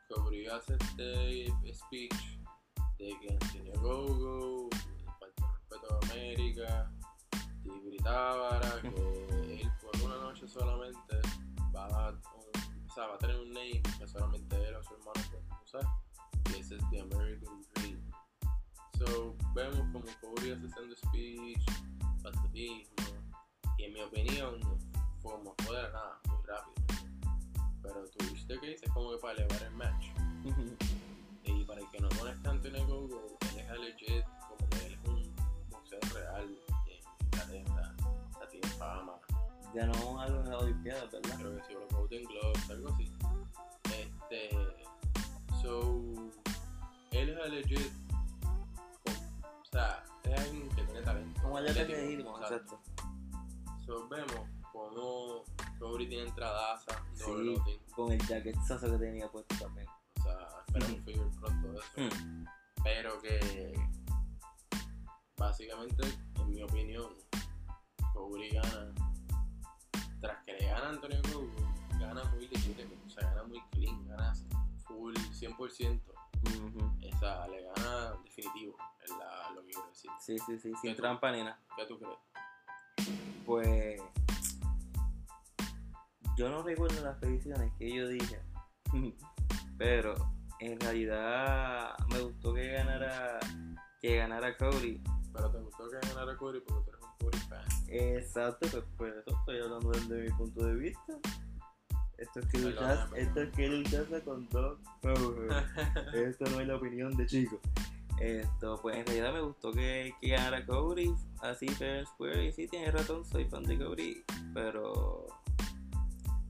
Cody 0.08 0.48
hace 0.48 0.75
este 0.75 1.74
speech 1.74 2.45
de 2.98 3.20
que 3.20 3.38
Antonio 3.42 3.74
Gogo, 3.82 4.70
falta 5.20 5.52
respeto 5.54 5.88
a 5.94 6.12
América, 6.12 6.92
y 7.64 7.90
gritaba 7.90 8.60
que 8.82 9.62
él 9.62 9.72
por 9.82 10.02
una 10.02 10.16
noche 10.18 10.48
solamente 10.48 11.20
va 11.75 11.86
a, 11.86 12.10
o 12.12 12.94
sea, 12.94 13.08
va 13.08 13.16
a 13.16 13.18
tener 13.18 13.40
un 13.40 13.52
name 13.52 13.82
que 13.98 14.08
solamente 14.08 14.56
él 14.56 14.75
o 14.75 14.84
su 14.84 14.94
hermano 14.94 15.22
pueden 15.30 15.48
usar, 15.64 15.86
y 16.52 16.60
ese 16.60 16.75
es 16.75 16.90
The 16.90 17.02
American 17.02 17.62
Dream. 17.75 18.12
So, 18.98 19.36
vemos 19.54 19.80
como 19.92 20.06
Cody 20.22 20.52
haciendo 20.52 20.96
speech, 20.96 21.66
patriotismo, 22.24 22.96
y 23.78 23.84
en 23.84 23.94
mi 23.94 24.02
opinión, 24.02 24.62
fue 25.22 25.34
como 25.34 25.54
fue 25.64 25.75
de 25.75 25.84
la 25.84 25.92
nada, 25.92 26.22
muy 26.28 26.38
rápido. 26.46 26.75
Pero 27.82 28.06
tuviste 28.18 28.60
que 28.60 28.68
dices 28.68 28.90
como 28.94 29.12
que 29.12 29.18
para 29.18 29.34
elevar 29.34 29.64
el 29.64 29.75
match. 29.75 30.06
Para 31.75 31.88
el 31.88 31.91
que 31.91 32.00
no 32.00 32.10
conozca 32.17 32.51
Anthony 32.51 32.88
Gogo, 32.88 33.38
él 33.51 33.60
es 33.60 33.79
legit, 33.82 34.25
como 34.48 34.70
que 34.70 34.86
él 34.86 34.94
es 34.94 35.10
un 35.10 35.36
boxeador 35.70 36.13
real 36.13 36.58
en 37.51 37.67
o 37.67 37.75
sea, 38.39 38.48
tiene 38.50 38.67
fama, 38.79 39.20
Ganó 39.74 40.22
algo 40.22 40.39
en 40.39 40.50
la 40.51 40.58
Olimpiada, 40.58 41.03
¿verdad? 41.12 41.38
creo 41.38 41.58
que 41.58 41.63
sí, 41.65 41.74
los 41.74 41.89
Golden 41.89 42.24
Globes, 42.24 42.70
algo 42.70 42.89
así. 42.94 43.12
Este, 43.94 44.58
so, 45.62 46.01
él 47.12 47.38
es 47.38 47.50
legit, 47.50 47.91
o 49.05 49.65
sea, 49.70 50.05
es 50.24 50.39
alguien 50.39 50.70
que 50.70 50.84
tiene 50.84 51.01
talento. 51.01 51.41
Como 51.41 51.60
el 51.60 51.74
de 51.74 51.82
exacto. 51.82 52.79
So, 53.86 54.08
vemos 54.08 54.48
como 54.72 55.44
Cody 55.77 56.08
tiene 56.08 56.29
entradaza, 56.29 57.03
Sí. 57.13 57.25
doble 57.25 57.44
loading, 57.44 57.79
Con 57.94 58.12
el 58.13 58.24
jaquetazo 58.24 58.91
que 58.91 58.98
tenía 58.98 59.29
puesto 59.29 59.55
también. 59.58 59.88
O 60.25 60.50
sea, 60.50 60.63
esperamos 60.67 61.03
figure 61.05 61.29
pronto 61.39 61.72
de 61.72 61.77
eso. 61.77 62.15
Hmm. 62.17 62.46
pero 62.84 63.22
que 63.22 63.74
básicamente, 65.38 66.08
en 66.36 66.50
mi 66.51 66.62
opinión, 66.63 67.13
Cody 68.13 68.50
gana. 68.50 68.94
Tras 70.22 70.44
que 70.46 70.53
le 70.53 70.67
gana 70.67 70.89
Antonio 70.89 71.22
Gogo, 71.32 71.51
gana 72.00 72.24
muy 72.32 72.48
legítimo, 72.48 72.96
o 73.05 73.10
sea, 73.10 73.27
gana 73.29 73.44
muy 73.44 73.62
clean, 73.72 74.08
gana 74.08 74.34
full 74.88 75.13
100%. 75.34 76.01
Ujú. 76.46 76.91
Esa 77.01 77.48
le 77.48 77.63
gana 77.63 78.13
definitivo, 78.24 78.75
es 79.03 79.10
la- 79.12 79.50
lo 79.55 79.62
que 79.63 79.72
quiero 79.72 79.88
decir. 79.89 80.12
Sí, 80.20 80.38
sí, 80.39 80.60
sí, 80.60 80.72
¿Qué 80.72 80.77
sin 80.79 80.96
tú? 80.96 81.01
trampa 81.01 81.32
ni 81.32 81.39
nada. 81.39 81.60
¿Qué 81.75 81.86
tú 81.86 81.98
crees? 82.00 82.17
Pues 83.46 84.01
yo 86.38 86.50
no 86.50 86.62
recuerdo 86.63 87.01
las 87.03 87.17
predicciones 87.17 87.72
que 87.77 87.94
yo 87.94 88.08
dije, 88.08 88.41
pero 89.77 90.15
en 90.60 90.79
realidad 90.79 91.96
me 92.10 92.20
gustó 92.20 92.53
que 92.53 92.67
ganara 92.67 93.39
que 94.01 94.17
ganara 94.17 94.55
Cody. 94.58 95.01
Pero 95.34 95.51
te 95.51 95.60
gustó 95.60 95.89
que 95.89 96.08
ganara 96.08 96.38
Cody 96.38 96.60
porque 96.62 96.84
tú 96.84 96.91
eres 96.91 97.03
un 97.03 97.17
Cody 97.17 97.39
fan. 97.50 97.65
Exacto, 97.88 98.67
pues 98.72 98.84
por 98.98 99.10
eso 99.10 99.39
estoy 99.39 99.60
hablando 99.60 99.91
desde 99.91 100.24
mi 100.24 100.29
punto 100.32 100.65
de 100.65 100.75
vista. 100.75 101.20
Esto 102.17 102.39
es 102.39 102.46
que 102.48 102.60
luchas, 102.60 103.10
esto 103.15 103.41
es 103.41 103.51
que 103.51 103.67
luchas 103.67 104.05
con 104.24 104.48
dos. 104.50 104.79
Esto 106.13 106.46
no 106.51 106.62
es 106.62 106.67
la 106.67 106.75
opinión 106.77 107.15
de 107.17 107.25
chico. 107.25 107.60
Esto, 108.20 108.79
pues 108.82 108.96
en 108.96 109.05
realidad 109.05 109.34
me 109.34 109.41
gustó 109.41 109.74
que, 109.74 110.13
que 110.22 110.29
ganara 110.29 110.65
Cody, 110.65 111.13
así 111.41 111.67
fair 111.67 112.05
square, 112.05 112.46
y 112.46 112.51
sí, 112.53 112.67
tienes 112.67 112.94
razón, 112.94 113.25
soy 113.25 113.44
fan 113.46 113.63
de 113.63 113.77
Cody, 113.77 114.24
pero, 114.53 115.27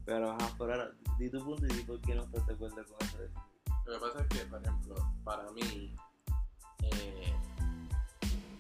pero 0.05 0.31
ajá, 0.31 0.55
por 0.57 0.71
ahora, 0.71 0.91
di 1.17 1.29
tu 1.29 1.43
punto 1.43 1.65
y 1.65 1.69
di 1.69 1.83
por 1.83 1.99
qué 2.01 2.15
no 2.15 2.23
estás 2.23 2.45
de 2.45 2.53
acuerdo 2.53 2.75
con 2.75 3.07
eso. 3.07 3.29
Lo 3.85 3.93
que 3.93 3.99
pasa 3.99 4.21
es 4.21 4.27
que, 4.27 4.45
por 4.45 4.61
ejemplo, 4.61 4.95
para 5.23 5.51
mí, 5.51 5.95
eh, 6.83 7.35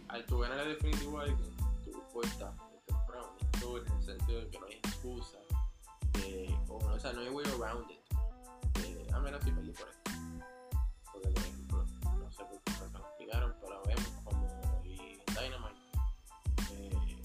al 0.07 0.25
tu 0.25 0.39
ganar 0.39 0.59
el 0.59 0.75
definitivo 0.75 1.19
alguien, 1.19 1.55
tú 1.83 1.91
puestas 2.13 2.55
temprano 2.85 3.35
historia 3.39 3.91
en 3.91 3.97
el 3.97 4.03
sentido 4.03 4.39
de 4.41 4.49
que 4.49 4.59
no 4.59 4.65
hay 4.67 4.73
excusa, 4.73 5.37
de, 6.13 6.57
o, 6.69 6.77
o 6.77 6.99
sea, 6.99 7.11
no 7.13 7.21
hay 7.21 7.29
way 7.29 7.45
around 7.59 7.89
it. 7.91 7.99
De, 8.81 9.07
ah, 9.13 9.19
mira, 9.19 9.41
sí, 9.41 9.51
perdí 9.51 9.71
por 9.71 9.89
esto. 9.89 10.11
Porque, 11.11 11.29
por 11.29 11.43
ejemplo, 11.43 11.85
no 12.03 12.31
sé 12.31 12.45
por 12.45 12.61
qué 12.61 12.71
razón 12.71 12.93
lo 12.93 12.99
explicaron, 12.99 13.55
pero 13.59 13.81
vemos 13.85 14.11
como 14.23 14.81
y 14.85 15.17
Dynamite, 15.33 15.81
eh, 16.71 17.21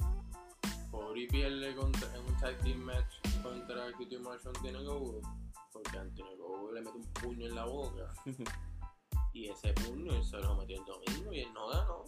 Cody 0.91 1.27
pierde 1.29 1.77
contra, 1.77 2.17
en 2.17 2.25
un 2.25 2.37
tag 2.41 2.59
team 2.63 2.79
match 2.79 3.20
contra 3.42 3.92
QT 3.92 4.20
Marshall 4.20 4.54
Anthony 4.56 4.85
Gogo 4.85 5.20
porque 5.73 5.99
Anthony 5.99 6.37
Gogo 6.37 6.73
le 6.73 6.80
mete 6.80 6.97
un 6.97 7.06
puño 7.14 7.47
en 7.47 7.54
la 7.54 7.64
boca 7.64 8.12
y 9.32 9.49
ese 9.49 9.73
puño 9.75 10.12
él 10.12 10.25
se 10.25 10.38
lo 10.38 10.56
metió 10.56 10.78
el 10.78 10.85
domingo 10.85 11.32
y 11.32 11.40
él 11.40 11.52
no 11.54 11.68
ganó. 11.68 12.04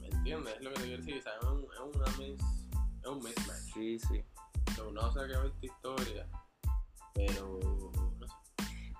¿Me 0.00 0.08
entiendes? 0.08 0.54
Es 0.54 0.62
lo 0.62 0.70
que 0.70 0.76
te 0.76 0.86
quiero 0.86 1.02
decir. 1.02 1.16
es, 1.16 1.48
un, 1.48 1.64
es 1.64 1.96
una 1.96 2.06
mis, 2.18 2.40
es 3.02 3.08
un 3.08 3.18
mismatch. 3.18 3.74
Sí, 3.74 3.98
sí. 3.98 4.24
So, 4.76 4.92
no 4.92 5.12
sé 5.12 5.20
qué 5.20 5.36
ver 5.36 5.46
esta 5.46 5.66
historia, 5.66 6.28
pero 7.14 7.60
no 8.18 8.26
sé. 8.26 8.34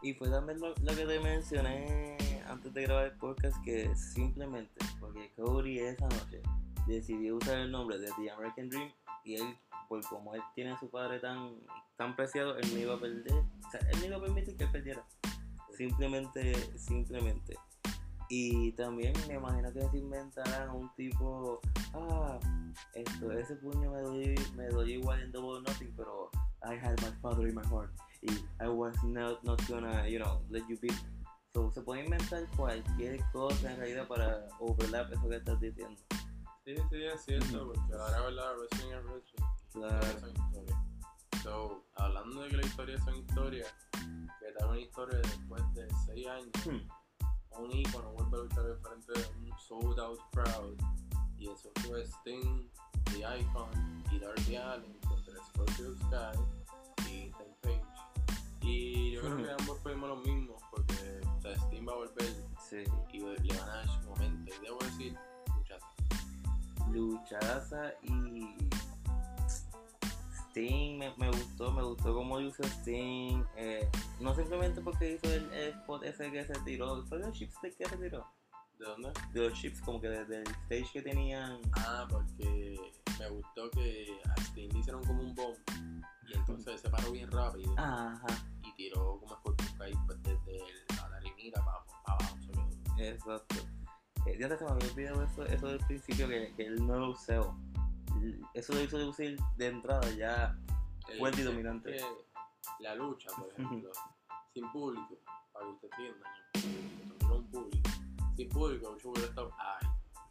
Y 0.03 0.15
fue 0.15 0.29
también 0.29 0.61
lo, 0.61 0.69
lo 0.69 0.97
que 0.97 1.07
te 1.07 1.21
mencioné 1.21 2.17
antes 2.49 2.73
de 2.73 2.83
grabar 2.83 3.07
el 3.07 3.19
podcast, 3.19 3.57
que 3.65 3.95
simplemente 3.95 4.85
porque 4.99 5.33
Cody 5.37 5.79
esa 5.79 6.09
noche 6.09 6.43
decidió 6.87 7.37
usar 7.37 7.59
el 7.59 7.71
nombre 7.71 7.99
de 7.99 8.11
The 8.17 8.31
American 8.31 8.71
Dream 8.71 8.91
y 9.29 9.37
él, 9.37 9.57
por 9.89 10.01
como 10.09 10.35
él 10.35 10.41
tiene 10.55 10.73
a 10.73 10.79
su 10.79 10.89
padre 10.91 11.21
tan, 11.21 11.55
tan 11.97 12.17
preciado, 12.17 12.57
él 12.57 12.67
no 12.73 12.79
iba 12.79 12.95
a 12.95 12.99
perder, 12.99 13.33
o 13.33 13.71
sea, 13.71 13.81
él 13.93 14.01
no 14.01 14.07
iba 14.07 14.17
a 14.17 14.21
permitir 14.21 14.57
que 14.57 14.65
él 14.65 14.73
perdiera. 14.73 15.05
Simplemente, 15.77 16.55
simplemente. 16.79 17.57
Y 18.31 18.73
también 18.73 19.13
me 19.27 19.35
imagino 19.35 19.73
que 19.73 19.89
se 19.89 19.99
inventarán 19.99 20.71
un 20.71 20.91
tipo, 20.97 21.61
ah, 21.95 22.39
esto, 22.95 23.33
ese 23.33 23.57
puño 23.57 23.91
me 23.91 24.01
dolió, 24.01 24.35
me 24.57 24.69
dolió 24.69 24.99
igual 24.99 25.23
en 25.23 25.33
Double 25.33 25.61
Nothing, 25.61 25.93
pero 25.97 26.31
I 26.63 26.75
had 26.75 27.01
my 27.03 27.13
father 27.23 27.49
in 27.49 27.55
my 27.55 27.67
heart 27.69 27.91
y 28.23 28.33
I 28.61 28.69
was 28.69 28.97
not, 29.05 29.43
not 29.45 29.61
gonna, 29.69 30.09
you 30.09 30.19
know, 30.19 30.43
let 30.51 30.63
you 30.69 30.79
beat 30.81 30.93
me. 30.93 31.19
So, 31.55 31.71
se 31.71 31.81
puede 31.83 32.05
inventar 32.05 32.47
cualquier 32.57 33.21
cosa 33.33 33.73
en 33.73 33.79
realidad 33.79 34.07
para 34.09 34.47
overlap 34.59 35.13
eso 35.13 35.29
que 35.29 35.37
estás 35.37 35.61
diciendo. 35.61 36.01
Sí, 36.69 36.77
sí, 36.91 37.03
es 37.03 37.25
cierto, 37.25 37.73
porque 37.73 37.95
ahora 37.95 38.21
verdad, 38.27 38.53
wrestling 38.59 38.93
es 38.93 39.05
wrestling. 39.05 39.45
Claro. 39.73 40.21
Son 40.21 40.31
historias. 40.37 40.79
So, 41.43 41.85
hablando 41.95 42.43
de 42.43 42.49
que 42.51 42.57
las 42.59 42.67
historias 42.67 43.05
son 43.05 43.17
historias, 43.17 43.75
que 44.39 44.53
tal 44.59 44.69
una 44.69 44.79
historia 44.79 45.17
después 45.17 45.63
de 45.73 45.89
6 46.05 46.27
años, 46.27 46.51
Hmm. 46.67 47.63
un 47.63 47.73
ícono 47.73 48.13
vuelve 48.13 48.37
a 48.37 48.41
luchar 48.43 48.67
enfrente 48.67 49.13
de 49.15 49.27
un 49.39 49.59
sold 49.59 49.99
out 49.99 50.21
crowd. 50.31 50.77
Y 51.39 51.49
eso 51.49 51.71
fue 51.87 52.03
Sting, 52.05 52.69
The 53.05 53.21
Icon 53.41 54.05
y 54.13 54.19
Darby 54.19 54.57
Allen 54.57 55.01
contra 55.09 55.43
Scorpio 55.47 55.95
Sky 55.95 57.11
y 57.11 57.29
Ethan 57.29 57.57
Page. 57.63 57.83
Y 58.61 59.13
yo 59.13 59.23
creo 59.23 59.37
que 59.39 59.51
ambos 59.59 59.79
pedimos 59.79 60.11
los 60.11 60.23
mismos 60.27 60.63
porque 60.71 61.21
o 61.25 61.41
sea, 61.41 61.57
va 61.57 61.93
a 61.93 61.97
volver 61.97 62.35
Sí. 62.69 62.85
y 63.15 63.21
le 63.21 63.59
van 63.59 63.71
a 63.71 63.77
dar 63.77 63.89
su 63.89 64.07
momento. 64.11 64.53
Y 64.55 64.61
debo 64.67 64.79
decir. 64.81 65.17
Luchaza 66.93 67.93
y 68.03 68.57
Sting 70.51 70.99
me, 70.99 71.15
me 71.17 71.29
gustó, 71.29 71.73
me 71.73 71.83
gustó 71.83 72.15
cómo 72.15 72.41
hizo 72.41 72.63
Sting. 72.65 73.43
eh, 73.57 73.89
no 74.21 74.35
simplemente 74.35 74.81
porque 74.81 75.15
hizo 75.15 75.33
el, 75.33 75.53
el 75.53 75.69
spot 75.81 76.03
ese 76.05 76.31
que 76.31 76.45
se 76.45 76.55
tiró, 76.65 77.05
fue 77.07 77.19
de 77.19 77.27
los 77.27 77.37
chips 77.39 77.55
que 77.61 77.71
se 77.71 77.97
tiró. 77.97 78.27
¿De 78.79 78.87
dónde? 78.87 79.13
De 79.33 79.49
los 79.49 79.59
chips, 79.59 79.81
como 79.81 80.01
que 80.01 80.09
desde 80.09 80.43
el 80.43 80.49
stage 80.49 80.91
que 80.93 81.03
tenían. 81.03 81.61
Ah, 81.73 82.07
porque 82.09 82.77
me 83.19 83.29
gustó 83.31 83.71
que 83.71 84.07
a 84.37 84.41
Sting 84.43 84.69
le 84.73 84.79
hicieron 84.79 85.05
como 85.05 85.23
un 85.23 85.35
bomb. 85.35 85.57
Y 86.29 86.35
entonces 86.37 86.81
se 86.81 86.91
paró 86.91 87.11
bien 87.11 87.31
rápido 87.31 87.73
Ajá, 87.79 88.27
y 88.63 88.75
tiró 88.75 89.19
como 89.19 89.35
Scorpion 89.37 89.69
Sky 89.71 89.99
pues, 90.07 90.23
desde 90.23 90.59
la 90.97 91.09
tarimita 91.09 91.65
para, 91.65 91.79
para 92.05 92.19
abajo. 92.19 92.37
exacto. 92.99 93.57
Eh, 94.29 94.37
ya 94.39 94.49
te 94.49 94.59
se 94.59 94.65
me 94.65 94.71
había 94.71 94.91
olvidado 94.91 95.23
eso, 95.25 95.47
eso 95.47 95.67
del 95.69 95.79
principio 95.87 96.29
que, 96.29 96.53
que 96.55 96.67
él 96.67 96.87
no 96.87 96.99
lo 96.99 97.11
usó. 97.11 97.57
Eso 98.53 98.75
lo 98.75 98.83
hizo 98.83 98.99
lucir 98.99 99.39
de 99.57 99.69
entrada 99.69 100.11
ya. 100.11 100.59
Fuerte 101.19 101.41
y 101.41 101.45
dominante. 101.45 101.97
La 102.81 102.95
lucha, 102.95 103.31
por 103.37 103.49
ejemplo, 103.59 103.91
sin 104.53 104.71
público, 104.71 105.17
para 105.53 105.65
que 105.65 105.73
usted 105.73 105.89
entienda, 105.93 106.27
¿no? 107.23 107.37
un 107.37 107.51
público. 107.51 107.91
Sin 108.37 108.49
público, 108.51 108.95
el 108.95 109.01
show 109.01 109.13
hubiera 109.13 109.29
estado. 109.29 109.51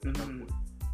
Cool. 0.01 0.48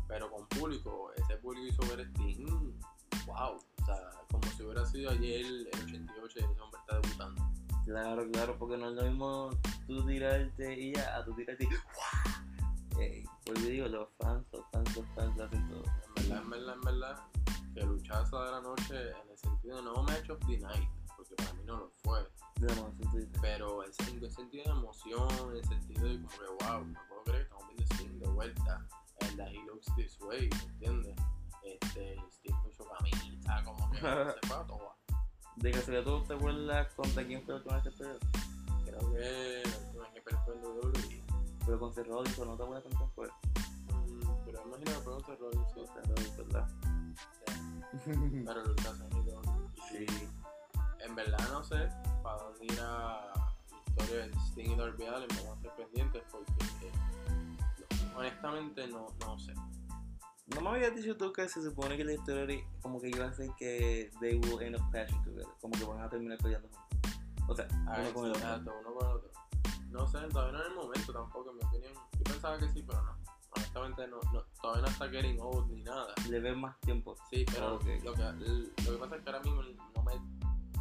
Pero 0.07 0.31
con 0.31 0.47
público, 0.47 1.11
ese 1.17 1.35
público 1.37 1.67
hizo 1.67 1.95
ver 1.95 2.07
Sting. 2.07 2.79
Wow. 3.25 3.57
O 3.81 3.85
sea, 3.85 4.11
como 4.31 4.43
si 4.55 4.63
hubiera 4.63 4.85
sido 4.85 5.11
ayer 5.11 5.45
el 5.45 5.69
88 5.73 6.39
y 6.39 6.43
ese 6.43 6.61
hombre 6.61 6.79
está 6.79 6.99
debutando. 7.01 7.43
Claro, 7.85 8.31
claro, 8.31 8.57
porque 8.57 8.77
no 8.77 8.89
es 8.89 8.95
lo 8.95 9.03
mismo 9.03 9.49
tú 9.87 10.05
tirarte 10.05 10.79
y 10.79 10.93
ya, 10.93 11.17
a 11.17 11.25
tú 11.25 11.35
tirarte 11.35 11.65
y 11.65 11.67
¡guau! 11.67 12.12
Eh, 12.99 13.23
pues 13.45 13.59
yo 13.61 13.69
digo, 13.69 13.87
los 13.87 14.09
fans, 14.19 14.45
los 14.51 14.63
fans, 14.71 14.95
los 14.95 15.05
fans 15.15 15.37
lo 15.37 15.43
hacen 15.43 15.69
todo. 15.69 15.83
En 16.07 16.13
verdad, 16.15 16.41
en 16.43 16.49
verdad, 16.49 16.75
en 16.75 16.81
verdad, 16.81 17.19
que 17.73 17.81
luchaza 17.81 18.45
de 18.45 18.51
la 18.51 18.61
noche 18.61 19.09
en 19.09 19.29
el 19.29 19.37
sentido 19.37 19.81
no 19.81 20.03
match 20.03 20.29
of 20.29 20.39
the 20.47 20.57
night, 20.59 20.89
porque 21.17 21.35
para 21.35 21.53
mí 21.53 21.63
no 21.65 21.77
lo 21.77 21.91
fue. 22.03 22.19
No, 22.59 22.75
no. 22.75 22.93
Pero 23.41 23.83
en 23.83 23.89
el 23.89 24.31
sentido 24.31 24.63
de 24.63 24.79
emoción, 24.79 25.29
en 25.51 25.57
el 25.57 25.65
sentido 25.65 26.07
de 26.07 26.15
como 26.17 26.29
que, 26.29 26.65
wow, 26.65 26.85
no 26.85 26.99
puedo 27.09 27.23
creer 27.23 27.47
que 27.47 27.53
estamos 27.53 27.67
viendo 27.67 27.95
Sting 27.95 28.19
de 28.19 28.27
vuelta. 28.27 28.87
And 29.21 29.37
that 29.37 29.49
he 29.49 29.59
looks 29.65 29.87
this 29.95 30.19
way, 30.21 30.49
¿me 30.49 30.73
entiendes? 30.73 31.15
Este, 31.63 32.15
Sting 32.31 32.55
su 32.75 32.85
camisa, 32.85 33.63
como 33.63 33.91
que 33.91 33.97
se 34.01 34.47
fue 34.47 34.57
a 34.57 34.65
todo. 34.65 34.95
De 35.57 35.71
casualidad, 35.71 36.03
¿tú 36.03 36.23
te 36.23 36.33
acuerdas 36.33 36.93
contra 36.93 37.25
quién 37.25 37.43
fue 37.43 37.53
la 37.53 37.59
última 37.59 37.83
que 37.83 37.91
peleó? 37.91 38.19
Creo 38.85 39.13
que 39.13 39.63
la 39.65 39.77
última 39.77 40.13
que 40.13 40.21
peleó 40.21 40.43
fue 40.45 40.55
en 40.55 40.63
WWE. 40.63 41.32
Pero 41.65 41.79
con 41.79 41.93
Cerrado 41.93 42.23
dijo, 42.23 42.45
¿no 42.45 42.57
te 42.57 42.63
acuerdas 42.63 42.83
contra 42.83 42.99
quién 42.99 43.11
fue? 43.11 43.27
Mm, 43.95 44.45
Pero 44.45 44.61
imagino 44.65 44.91
que 44.91 44.99
fue 45.03 45.15
un 45.15 45.23
terror, 45.23 45.51
sí. 45.73 45.81
Con 46.35 46.47
¿verdad? 46.49 46.67
Pero 48.45 48.65
luchaza 48.65 49.05
en 49.05 49.13
WWE. 49.17 49.69
sí. 49.89 50.05
En 50.99 51.15
verdad 51.15 51.37
no 51.51 51.63
sé 51.63 51.89
para 52.23 52.37
dónde 52.43 52.65
irá 52.65 53.31
la 53.95 54.03
historia 54.03 54.25
de 54.27 54.31
Sting 54.47 54.71
y 54.71 54.75
Darby 54.75 55.03
Allin, 55.05 55.27
vamos 55.35 55.51
a 55.51 55.61
estar 55.61 55.75
pendientes 55.75 56.23
porque 56.31 56.51
eh, 56.87 56.91
honestamente 58.15 58.87
no, 58.87 59.07
no 59.19 59.37
sé. 59.39 59.53
No 60.55 60.61
me 60.61 60.69
habías 60.69 60.95
dicho 60.95 61.15
tú 61.17 61.31
que 61.33 61.47
se 61.47 61.61
supone 61.61 61.97
que 61.97 62.03
la 62.05 62.13
historia 62.13 62.63
como 62.81 62.99
que 63.01 63.09
iba 63.09 63.25
a 63.25 63.33
ser 63.33 63.49
que 63.57 64.11
they 64.19 64.35
will 64.37 64.61
end 64.61 64.75
up 64.77 64.89
clashing 64.91 65.21
together, 65.23 65.45
como 65.61 65.73
que 65.77 65.83
van 65.85 66.01
a 66.01 66.09
terminar 66.09 66.37
peleando 66.39 66.67
juntos. 66.69 67.19
O 67.47 67.55
sea, 67.55 67.65
A 67.65 67.93
uno 67.95 68.03
ver, 68.03 68.13
con 68.13 68.25
el 68.25 68.31
otro. 68.31 68.41
exacto, 68.43 68.73
uno 68.79 68.93
con 68.93 69.07
el 69.09 69.15
otro. 69.17 69.31
No 69.89 70.07
sé, 70.07 70.17
todavía 70.29 70.53
no 70.53 70.59
es 70.63 70.69
el 70.69 70.75
momento 70.75 71.13
tampoco, 71.13 71.52
pensaba 72.43 72.59
que 72.59 72.69
sí, 72.73 72.83
pero 72.85 73.01
no. 73.01 73.17
Honestamente 73.55 74.07
no, 74.07 74.19
no 74.33 74.43
todavía 74.61 74.81
no 74.81 74.87
está 74.89 75.09
getting 75.09 75.39
old 75.39 75.71
ni 75.71 75.81
nada. 75.83 76.13
Le 76.29 76.39
ves 76.39 76.57
más 76.57 76.77
tiempo. 76.81 77.15
Sí, 77.29 77.45
pero 77.45 77.75
Ok. 77.75 77.85
lo, 78.03 78.13
que, 78.13 78.21
lo 78.85 78.91
que 78.91 78.97
pasa 78.97 79.15
es 79.15 79.21
que 79.23 79.29
ahora 79.29 79.39
mismo 79.43 79.61
no 79.95 80.03
me 80.03 80.13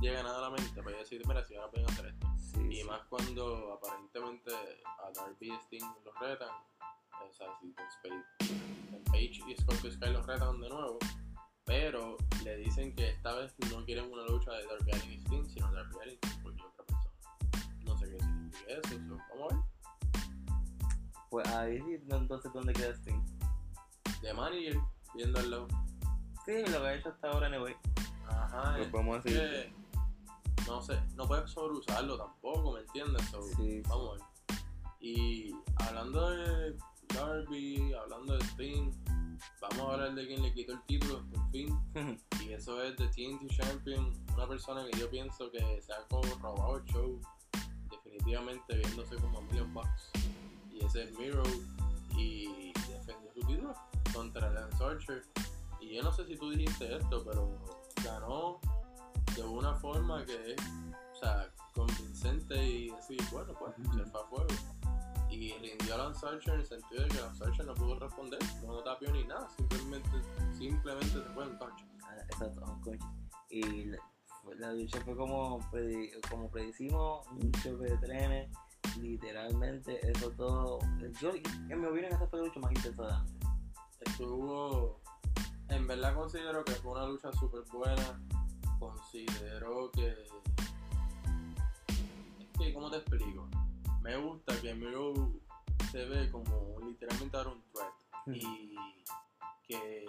llega 0.01 0.23
nada 0.23 0.39
a 0.39 0.51
la 0.51 0.51
mente 0.51 0.83
para 0.83 0.97
decir, 0.97 1.23
mira, 1.29 1.45
si 1.45 1.55
ahora 1.55 1.71
pueden 1.71 1.89
hacer 1.91 2.07
esto. 2.07 2.27
Sí, 2.39 2.61
Y 2.69 2.77
sí. 2.79 2.85
más 2.85 3.03
cuando 3.09 3.75
aparentemente 3.75 4.51
a 4.53 5.11
Darby 5.15 5.53
y 5.53 5.57
Sting 5.67 5.85
los 6.05 6.15
retan. 6.19 6.49
O 6.49 7.33
sea, 7.33 7.47
si 7.61 7.73
Page 9.11 9.41
y 9.47 9.57
Scorpio 9.61 9.93
Sky 9.93 10.11
los 10.11 10.27
retan 10.27 10.61
de 10.61 10.69
nuevo. 10.69 10.99
Pero 11.65 12.17
le 12.43 12.57
dicen 12.57 12.93
que 12.97 13.11
esta 13.11 13.35
vez 13.37 13.55
no 13.71 13.85
quieren 13.85 14.11
una 14.11 14.25
lucha 14.25 14.51
de 14.53 14.67
Darby 14.67 14.91
Allin 14.93 15.13
y 15.13 15.17
Sting, 15.19 15.49
sino 15.49 15.73
Darby 15.73 15.95
Allin 16.03 16.19
cualquier 16.43 16.67
otra 16.67 16.85
persona. 16.87 17.15
No 17.85 17.97
sé 17.99 18.11
qué 18.11 18.19
significa 18.19 18.73
eso. 18.73 18.89
so, 19.09 19.17
vamos 19.31 19.53
a 19.53 19.57
ver. 19.57 19.72
Pues 21.33 21.49
ahí 21.49 21.79
sí, 21.79 21.99
entonces, 22.11 22.53
¿dónde 22.53 22.75
queda 22.75 22.91
Sting? 22.91 23.25
De 24.21 24.35
manager, 24.35 24.77
viendo 25.15 25.41
al 25.41 25.51
lado. 25.51 25.69
Sí, 26.45 26.53
lo 26.71 26.83
que 26.83 26.87
ha 26.87 26.95
hecho 26.95 27.09
hasta 27.09 27.31
ahora, 27.31 27.47
anyway. 27.47 27.75
Ajá. 28.29 28.77
Lo 28.77 28.91
podemos 28.91 29.25
decir. 29.25 29.73
no 30.67 30.83
sé, 30.83 31.01
no 31.15 31.27
puedes 31.27 31.51
sobreusarlo 31.51 32.19
tampoco, 32.19 32.75
¿me 32.75 32.81
entiendes? 32.81 33.25
So, 33.31 33.41
Sí. 33.57 33.81
Vamos 33.89 34.11
a 34.11 34.13
ver. 34.13 34.59
Y 35.01 35.55
hablando 35.77 36.29
de 36.33 36.77
Darby, 37.15 37.95
hablando 37.95 38.37
de 38.37 38.45
Sting, 38.45 38.91
vamos 39.63 39.89
a 39.89 39.95
hablar 39.95 40.15
de 40.15 40.27
quien 40.27 40.43
le 40.43 40.53
quitó 40.53 40.75
el 40.75 40.83
título, 40.83 41.25
por 41.31 41.51
fin. 41.51 41.75
Y 42.45 42.53
eso 42.53 42.83
es 42.83 42.95
de 42.99 43.09
TNT 43.09 43.51
Champion, 43.57 44.13
una 44.35 44.47
persona 44.47 44.85
que 44.85 44.99
yo 44.99 45.09
pienso 45.09 45.51
que 45.51 45.81
se 45.81 45.95
ha 45.95 46.05
robado 46.11 46.77
el 46.77 46.85
show, 46.93 47.19
definitivamente 47.89 48.77
viéndose 48.77 49.17
como 49.17 49.41
million 49.41 49.73
bucks. 49.73 50.13
Ese 50.85 51.05
es 51.05 51.19
Miro, 51.19 51.43
y 52.17 52.73
defendió 52.89 53.33
su 53.35 53.41
título 53.47 53.75
contra 54.13 54.51
Lance 54.51 54.85
Archer. 54.85 55.23
Y 55.81 55.95
yo 55.97 56.03
no 56.03 56.13
sé 56.13 56.27
si 56.27 56.37
tú 56.37 56.51
dijiste 56.51 56.97
esto, 56.97 57.25
pero 57.25 57.59
ganó 58.05 58.61
de 59.37 59.43
una 59.43 59.75
forma 59.77 60.25
que 60.25 60.53
es, 60.53 60.61
o 61.15 61.19
sea, 61.21 61.51
convincente 61.75 62.57
y 62.65 62.91
decir, 62.91 63.19
bueno, 63.33 63.53
pues 63.59 63.75
se 63.77 64.05
fue 64.11 64.21
a 64.21 64.25
fuego. 64.27 64.47
Y 65.31 65.53
rindió 65.55 65.95
a 65.95 65.99
Lance 65.99 66.27
Archer 66.27 66.55
en 66.55 66.61
el 66.61 66.67
sentido 66.67 67.03
de 67.05 67.09
que 67.09 67.21
Lance 67.21 67.45
Archer 67.45 67.65
no 67.65 67.75
pudo 67.75 67.99
responder, 67.99 68.39
no 68.67 68.83
tapió 68.83 69.11
ni 69.13 69.25
nada, 69.25 69.49
simplemente, 69.57 70.11
simplemente 70.59 71.09
se 71.11 71.21
fue 71.35 71.45
en 71.45 71.57
concha. 71.57 71.87
Ah, 72.05 72.17
Exacto, 72.31 72.65
un. 72.67 72.99
Y 73.49 73.85
la, 73.87 73.99
la 74.59 74.73
lucha 74.75 75.01
fue 75.05 75.17
como, 75.17 75.59
predi- 75.71 76.11
como 76.29 76.51
predicimos, 76.51 77.27
un 77.29 77.51
choque 77.63 77.85
de 77.85 77.97
trenes, 77.99 78.51
literalmente, 78.97 80.01
eso 80.11 80.31
todo. 80.31 80.79
Yo, 81.21 81.33
en 81.35 81.81
mi 81.81 81.87
opinión, 81.87 82.13
esa 82.13 82.27
fue 82.27 82.41
la 82.41 82.47
lucha 82.47 82.61
más 82.61 82.73
intensa 82.73 83.03
de 83.07 83.13
antes. 83.13 83.49
Estuvo, 84.01 85.01
en 85.69 85.87
verdad 85.87 86.15
considero 86.15 86.65
que 86.65 86.73
fue 86.73 86.93
una 86.93 87.07
lucha 87.07 87.33
súper 87.33 87.63
buena, 87.73 88.21
considero 88.79 89.91
que, 89.93 90.09
es 92.39 92.49
que, 92.59 92.75
¿cómo 92.75 92.91
te 92.91 92.97
explico? 92.99 93.49
Me 94.03 94.17
gusta 94.17 94.61
que 94.61 94.75
Miro 94.75 95.33
se 95.93 96.05
ve 96.07 96.31
como 96.31 96.81
literalmente 96.81 97.37
ahora 97.37 97.51
un 97.51 97.63
threat 97.73 98.37
y 98.37 98.77
que 99.67 100.05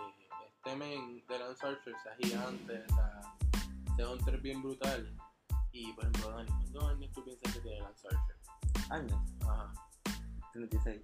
este 0.48 0.76
men 0.76 1.24
de 1.28 1.40
Lance 1.40 1.66
Archer 1.66 1.94
sea 2.02 2.16
gigante, 2.16 2.84
o 2.90 2.96
sea, 2.96 3.22
sea 3.96 4.10
un 4.10 4.20
threat 4.20 4.42
bien 4.42 4.62
brutal. 4.64 5.16
Y 5.72 5.92
por 5.94 6.06
ejemplo, 6.06 6.32
Dani, 6.32 6.50
¿cuántos 6.50 6.84
años 6.90 7.12
tú 7.14 7.24
piensas 7.24 7.54
que 7.54 7.60
tiene 7.60 7.82
Lance 7.82 8.08
Archer? 8.08 8.43
Años, 8.90 9.20
Ajá, 9.42 9.74
36. 10.54 11.02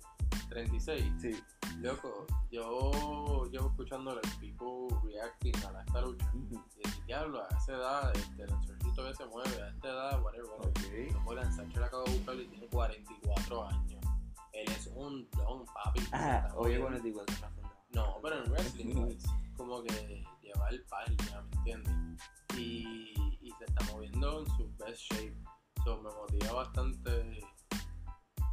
36. 0.49 1.11
Sí. 1.19 1.43
Loco, 1.79 2.25
yo 2.51 3.45
llevo 3.51 3.67
escuchando 3.69 4.11
el 4.19 4.21
people 4.39 4.87
reacting 5.03 5.55
a 5.65 5.71
la- 5.71 5.81
esta 5.83 6.01
lucha. 6.01 6.29
Ujú. 6.33 6.47
Y 6.75 6.77
decir, 6.81 7.05
diablo, 7.05 7.43
a 7.43 7.47
esa 7.57 7.73
edad, 7.73 8.15
este, 8.15 8.43
el 8.43 8.51
Archer 8.53 8.77
todavía 8.95 9.15
se 9.15 9.25
mueve, 9.27 9.61
a 9.61 9.69
esta 9.69 9.87
edad, 9.87 10.21
whatever, 10.23 10.49
whatever. 10.57 10.69
Ok. 11.07 11.13
Luego 11.13 11.33
Lance 11.35 11.61
Archer 11.61 11.83
acabo 11.83 12.03
de 12.05 12.11
buscarlo 12.17 12.41
y 12.41 12.47
tiene 12.47 12.67
44 12.67 13.67
años. 13.69 14.05
Él 14.53 14.69
es 14.71 14.87
un 14.87 15.29
don, 15.31 15.65
papi. 15.65 16.01
Ah, 16.11 16.47
oye, 16.55 16.79
moviendo. 16.79 16.89
bueno, 16.89 17.07
igual 17.07 17.25
que 17.27 17.33
una 17.35 17.49
funda. 17.51 17.75
No, 17.91 18.17
pero 18.21 18.43
en 18.43 18.51
wrestling 18.51 18.93
pues, 18.95 19.23
como 19.55 19.83
que 19.83 20.23
lleva 20.41 20.69
el 20.69 20.83
par, 20.85 21.05
ya 21.29 21.41
me 21.41 21.55
entiendes. 21.57 22.21
Y, 22.57 23.13
y 23.41 23.51
se 23.57 23.65
está 23.65 23.85
moviendo 23.93 24.41
en 24.41 24.47
su 24.57 24.69
best 24.77 24.99
shape. 25.13 25.37
So 25.85 26.01
me 26.01 26.09
motiva 26.11 26.51
bastante 26.53 27.39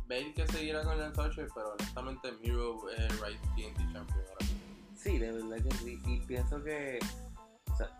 ver 0.08 0.34
que 0.34 0.46
seguirá 0.48 0.82
con 0.82 0.98
Lance 0.98 1.20
Archer, 1.20 1.48
pero 1.54 1.72
honestamente 1.72 2.32
Miro 2.42 2.88
es 2.90 2.98
el 2.98 3.10
right 3.18 3.40
TNT 3.54 3.92
champion 3.92 4.24
ahora. 4.28 4.46
Sí, 4.96 5.18
de 5.18 5.32
verdad 5.32 5.56
que 5.62 5.76
sí. 5.76 6.00
Y 6.06 6.20
pienso 6.20 6.62
que, 6.62 6.98
o 7.72 7.76
sea, 7.76 7.90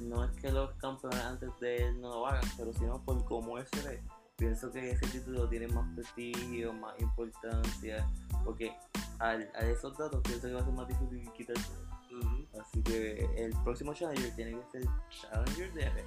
no 0.00 0.24
es 0.24 0.30
que 0.40 0.50
los 0.50 0.72
campeones 0.74 1.20
antes 1.20 1.50
de 1.60 1.76
él 1.88 2.00
no 2.00 2.08
lo 2.08 2.26
hagan, 2.26 2.44
pero 2.56 2.72
sino 2.72 3.02
por 3.02 3.24
cómo 3.24 3.58
él 3.58 3.66
se 3.72 3.88
ve. 3.88 4.02
Pienso 4.36 4.70
que 4.70 4.90
ese 4.90 5.06
título 5.06 5.48
tiene 5.48 5.66
más 5.68 5.86
prestigio, 5.94 6.72
más 6.74 6.98
importancia, 7.00 8.06
porque 8.44 8.76
al, 9.18 9.50
a 9.54 9.60
esos 9.60 9.96
datos 9.96 10.20
pienso 10.22 10.46
que 10.46 10.52
va 10.52 10.60
a 10.60 10.64
ser 10.64 10.74
más 10.74 10.88
difícil 10.88 11.32
quitarse. 11.32 11.72
Ujú. 12.12 12.46
Así 12.60 12.82
que 12.82 13.24
el 13.36 13.52
próximo 13.64 13.94
Challenger 13.94 14.34
tiene 14.36 14.52
que 14.52 14.80
ser 14.80 14.88
Challenger 15.08 15.72
de. 15.72 16.04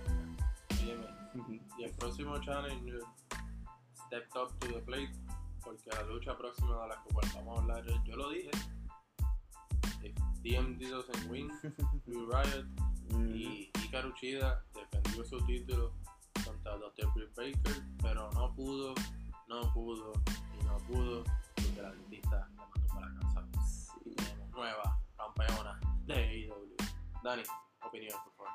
Óyeme, 0.84 1.08
Y 1.78 1.84
el 1.84 1.92
próximo 1.94 2.40
challenger 2.40 3.02
stepped 3.94 4.36
up 4.36 4.58
to 4.60 4.68
the 4.68 4.80
plate 4.82 5.12
porque 5.70 5.90
la 5.92 6.04
lucha 6.04 6.38
próxima 6.38 6.82
de 6.82 6.88
la 6.88 7.04
que 7.04 7.14
vamos 7.14 7.58
a 7.58 7.62
hablar, 7.62 7.86
yo 8.04 8.16
lo 8.16 8.30
dije. 8.30 8.52
DMD 10.42 10.90
doesn't 10.90 11.30
win, 11.30 11.52
Blue 12.06 12.30
Riot 12.32 12.66
Mm, 13.12 13.36
y 13.36 13.72
Hikaru 13.84 14.10
Uchida 14.10 14.64
defendió 14.74 15.26
su 15.26 15.44
título 15.46 15.94
contra 16.46 16.78
Dr. 16.78 17.12
Britt 17.14 17.36
Baker, 17.36 17.84
pero 18.02 18.32
no 18.34 18.54
pudo, 18.54 18.94
no 19.48 19.74
pudo 19.74 20.14
y 20.60 20.64
no 20.66 20.78
pudo 20.88 21.24
porque 21.56 21.82
la 21.82 21.92
dentista 21.92 22.48
le 22.50 22.56
mandó 22.56 22.88
para 22.88 23.14
casa. 23.20 23.48
sí. 24.04 24.16
Nueva 24.52 25.00
campeona 25.18 25.80
de 26.06 26.14
AEW. 26.14 26.76
Dani, 27.24 27.44
opinión, 27.86 28.20
por 28.24 28.34
favor. 28.34 28.52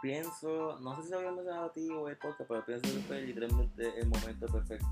Pienso, 0.00 0.78
no 0.80 0.96
sé 0.96 1.02
si 1.04 1.10
lo 1.10 1.18
había 1.18 1.32
mencionado 1.32 1.66
a 1.66 1.72
ti 1.72 1.88
o 1.90 2.08
el 2.08 2.16
podcast, 2.16 2.48
pero 2.48 2.64
pienso 2.64 2.82
que 2.82 3.00
fue 3.02 3.22
literalmente 3.22 4.00
el 4.00 4.08
momento 4.08 4.46
perfecto. 4.46 4.86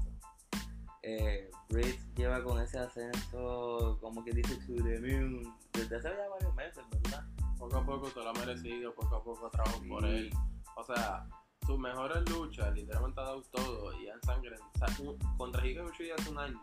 Eh, 1.02 1.50
Britt 1.70 1.98
lleva 2.16 2.42
con 2.42 2.60
ese 2.60 2.78
ascenso, 2.78 3.98
como 4.00 4.22
que 4.24 4.32
dice, 4.32 4.54
to 4.66 4.74
the 4.84 5.00
moon, 5.00 5.54
desde 5.72 5.96
hace 5.96 6.08
ya 6.10 6.28
varios 6.28 6.54
meses, 6.54 6.84
¿verdad? 6.90 7.24
Poco 7.58 7.76
a 7.78 7.84
poco 7.86 8.10
se 8.10 8.20
lo 8.20 8.28
ha 8.30 8.32
merecido, 8.34 8.94
poco 8.94 9.16
a 9.16 9.22
poco 9.24 9.50
trabajo 9.50 9.80
por 9.88 10.02
Sí. 10.02 10.08
él. 10.10 10.30
O 10.76 10.84
sea, 10.84 11.26
sus 11.66 11.78
mejores 11.78 12.28
luchas, 12.30 12.74
literalmente 12.74 13.20
ha 13.20 13.24
dado 13.24 13.42
todo 13.50 14.00
y 14.00 14.08
han 14.08 14.20
sangre. 14.22 14.56
O 14.74 14.78
sea, 14.78 14.88
un- 15.06 15.18
contra 15.36 15.66
Hikaru 15.66 15.88
Uchida 15.88 16.14
hace 16.18 16.30
un 16.30 16.38
año 16.38 16.60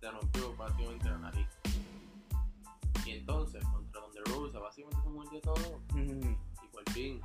se 0.00 0.10
rompió 0.10 0.52
prácticamente 0.56 1.08
la 1.08 1.18
nariz. 1.18 1.48
Y 3.04 3.10
entonces, 3.12 3.62
contra 3.66 4.00
Donde 4.00 4.20
Rosa, 4.26 4.58
básicamente 4.58 5.00
se 5.02 5.08
murió 5.10 5.40
todo. 5.42 5.80
Y 5.96 6.68
por 6.72 6.82
fin, 6.90 7.20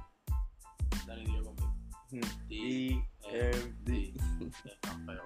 Dani 1.08 1.26
dio 1.26 1.44
conmigo. 1.44 1.74
y 2.50 3.02
D, 3.84 4.14
es 4.66 4.78
campeona. 4.82 5.24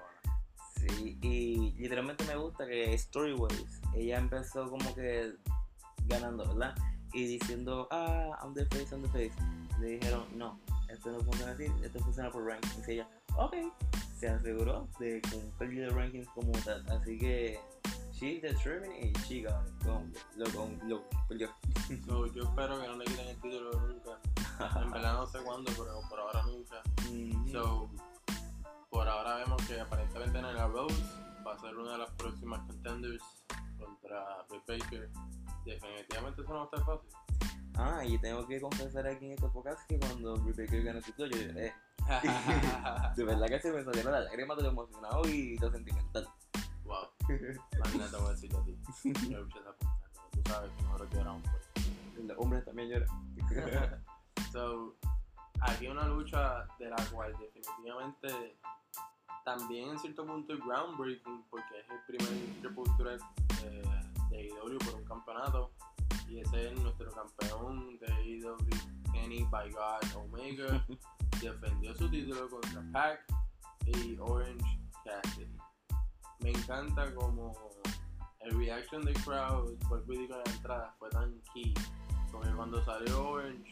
Sí, 0.88 1.18
y 1.22 1.72
literalmente 1.78 2.24
me 2.24 2.36
gusta 2.36 2.66
que 2.66 2.96
Storyways, 2.96 3.80
ella 3.94 4.18
empezó 4.18 4.68
como 4.70 4.94
que 4.94 5.32
ganando, 6.06 6.46
¿verdad? 6.46 6.74
Y 7.12 7.26
diciendo, 7.26 7.88
ah, 7.90 8.38
I'm 8.42 8.54
the 8.54 8.64
face, 8.66 8.94
I'm 8.94 9.02
the 9.02 9.08
face. 9.08 9.32
Le 9.80 9.98
dijeron, 9.98 10.24
no, 10.36 10.58
esto 10.88 11.10
no 11.12 11.20
funciona 11.20 11.52
así, 11.52 11.64
esto 11.82 11.98
funciona 12.00 12.30
por 12.30 12.44
rankings. 12.44 12.88
Y 12.88 12.92
ella, 12.92 13.08
ok, 13.36 13.54
se 14.18 14.28
aseguró 14.28 14.88
de 14.98 15.20
cumplir 15.30 15.82
el 15.84 15.94
rankings 15.94 16.28
como 16.28 16.52
tal. 16.64 16.84
Así 16.90 17.18
que, 17.18 17.58
she 18.12 18.40
determined 18.40 18.92
and 19.02 19.16
she 19.26 19.42
got 19.42 19.66
it. 19.66 19.86
Lo, 20.36 20.46
con- 20.50 20.80
lo 20.88 21.02
cumplió. 21.02 21.50
So, 22.06 22.26
yo 22.34 22.44
espero 22.44 22.80
que 22.80 22.86
no 22.88 22.96
le 22.96 23.04
quiten 23.04 23.28
el 23.28 23.36
título 23.40 23.72
nunca. 23.80 24.18
En 24.82 24.90
verdad 24.90 25.14
no 25.14 25.26
sé 25.26 25.38
cuándo, 25.44 25.70
pero 25.76 26.00
por 26.08 26.20
ahora 26.20 26.42
nunca. 26.44 26.82
So, 27.52 27.88
por 28.96 29.06
ahora 29.06 29.36
vemos 29.36 29.62
que 29.66 29.78
aparentemente 29.78 30.40
Nyla 30.40 30.68
Rose 30.68 31.02
va 31.46 31.52
a 31.52 31.58
ser 31.58 31.76
una 31.76 31.92
de 31.92 31.98
las 31.98 32.10
próximas 32.12 32.60
contenders 32.60 33.22
contra 33.78 34.24
Britt 34.48 34.66
Baker. 34.66 35.10
Definitivamente 35.66 36.40
eso 36.40 36.50
no 36.54 36.60
va 36.60 36.62
a 36.62 36.64
estar 36.64 36.84
fácil. 36.86 37.10
Ah, 37.74 38.02
y 38.06 38.18
tengo 38.18 38.46
que 38.46 38.58
confesar 38.58 39.06
aquí 39.06 39.26
en 39.26 39.32
este 39.32 39.48
podcast 39.48 39.86
que 39.86 39.98
cuando 39.98 40.36
Britt 40.36 40.56
Baker 40.56 40.82
ganó 40.82 40.98
el 41.00 41.04
título, 41.04 41.28
yo 41.28 41.42
lloré. 41.42 41.74
De 43.16 43.24
verdad 43.24 43.48
que 43.48 43.60
se 43.60 43.70
me 43.70 43.84
salieron 43.84 44.12
las 44.12 44.24
lágrimas 44.24 44.56
de 44.56 44.62
lo 44.62 44.70
emocionado 44.70 45.28
y 45.28 45.58
lo 45.58 45.70
sentimental. 45.70 46.26
wow, 46.84 47.06
más 47.78 47.94
nada 47.96 48.10
te 48.10 48.16
voy 48.16 48.28
a 48.28 48.30
decir 48.30 48.56
a 48.56 48.64
ti. 48.64 48.78
Tú 48.86 50.42
sabes 50.48 50.70
que 50.74 50.82
nosotros 50.84 51.10
lloramos 51.12 51.42
por. 51.42 52.24
Los 52.24 52.38
hombres 52.38 52.64
también 52.64 52.88
lloran. 52.88 54.04
So, 54.52 54.96
aquí 55.60 55.86
una 55.86 56.06
lucha 56.06 56.66
de 56.78 56.88
la 56.88 56.96
cual 57.12 57.36
definitivamente 57.38 58.56
también 59.46 59.90
en 59.90 59.98
cierto 60.00 60.26
punto 60.26 60.54
es 60.54 60.58
groundbreaking 60.58 61.44
porque 61.48 61.78
es 61.78 61.88
el 61.88 62.00
primer 62.04 62.60
triple 62.60 62.92
threat 62.98 63.20
eh, 63.62 63.82
de 64.28 64.50
AEW 64.50 64.78
por 64.78 64.94
un 64.96 65.04
campeonato 65.04 65.70
y 66.28 66.40
ese 66.40 66.72
es 66.72 66.80
nuestro 66.80 67.12
campeón 67.12 67.96
de 68.00 68.06
AEW, 68.12 68.56
Kenny 69.12 69.44
by 69.44 69.70
God 69.70 70.16
Omega, 70.16 70.84
defendió 71.40 71.94
su 71.94 72.10
título 72.10 72.50
contra 72.50 72.82
Pac 72.92 73.20
y 73.86 74.18
Orange 74.18 74.80
Cassidy. 75.04 75.56
Me 76.40 76.50
encanta 76.50 77.14
como 77.14 77.52
el 78.40 78.58
reaction 78.58 79.04
del 79.04 79.14
crowd, 79.22 79.78
vuelvo 79.88 80.12
y 80.12 80.24
en 80.24 80.30
la 80.30 80.42
entrada, 80.44 80.96
fue 80.98 81.08
tan 81.10 81.40
key 81.54 81.72
porque 82.32 82.50
cuando 82.50 82.84
salió 82.84 83.28
Orange, 83.28 83.70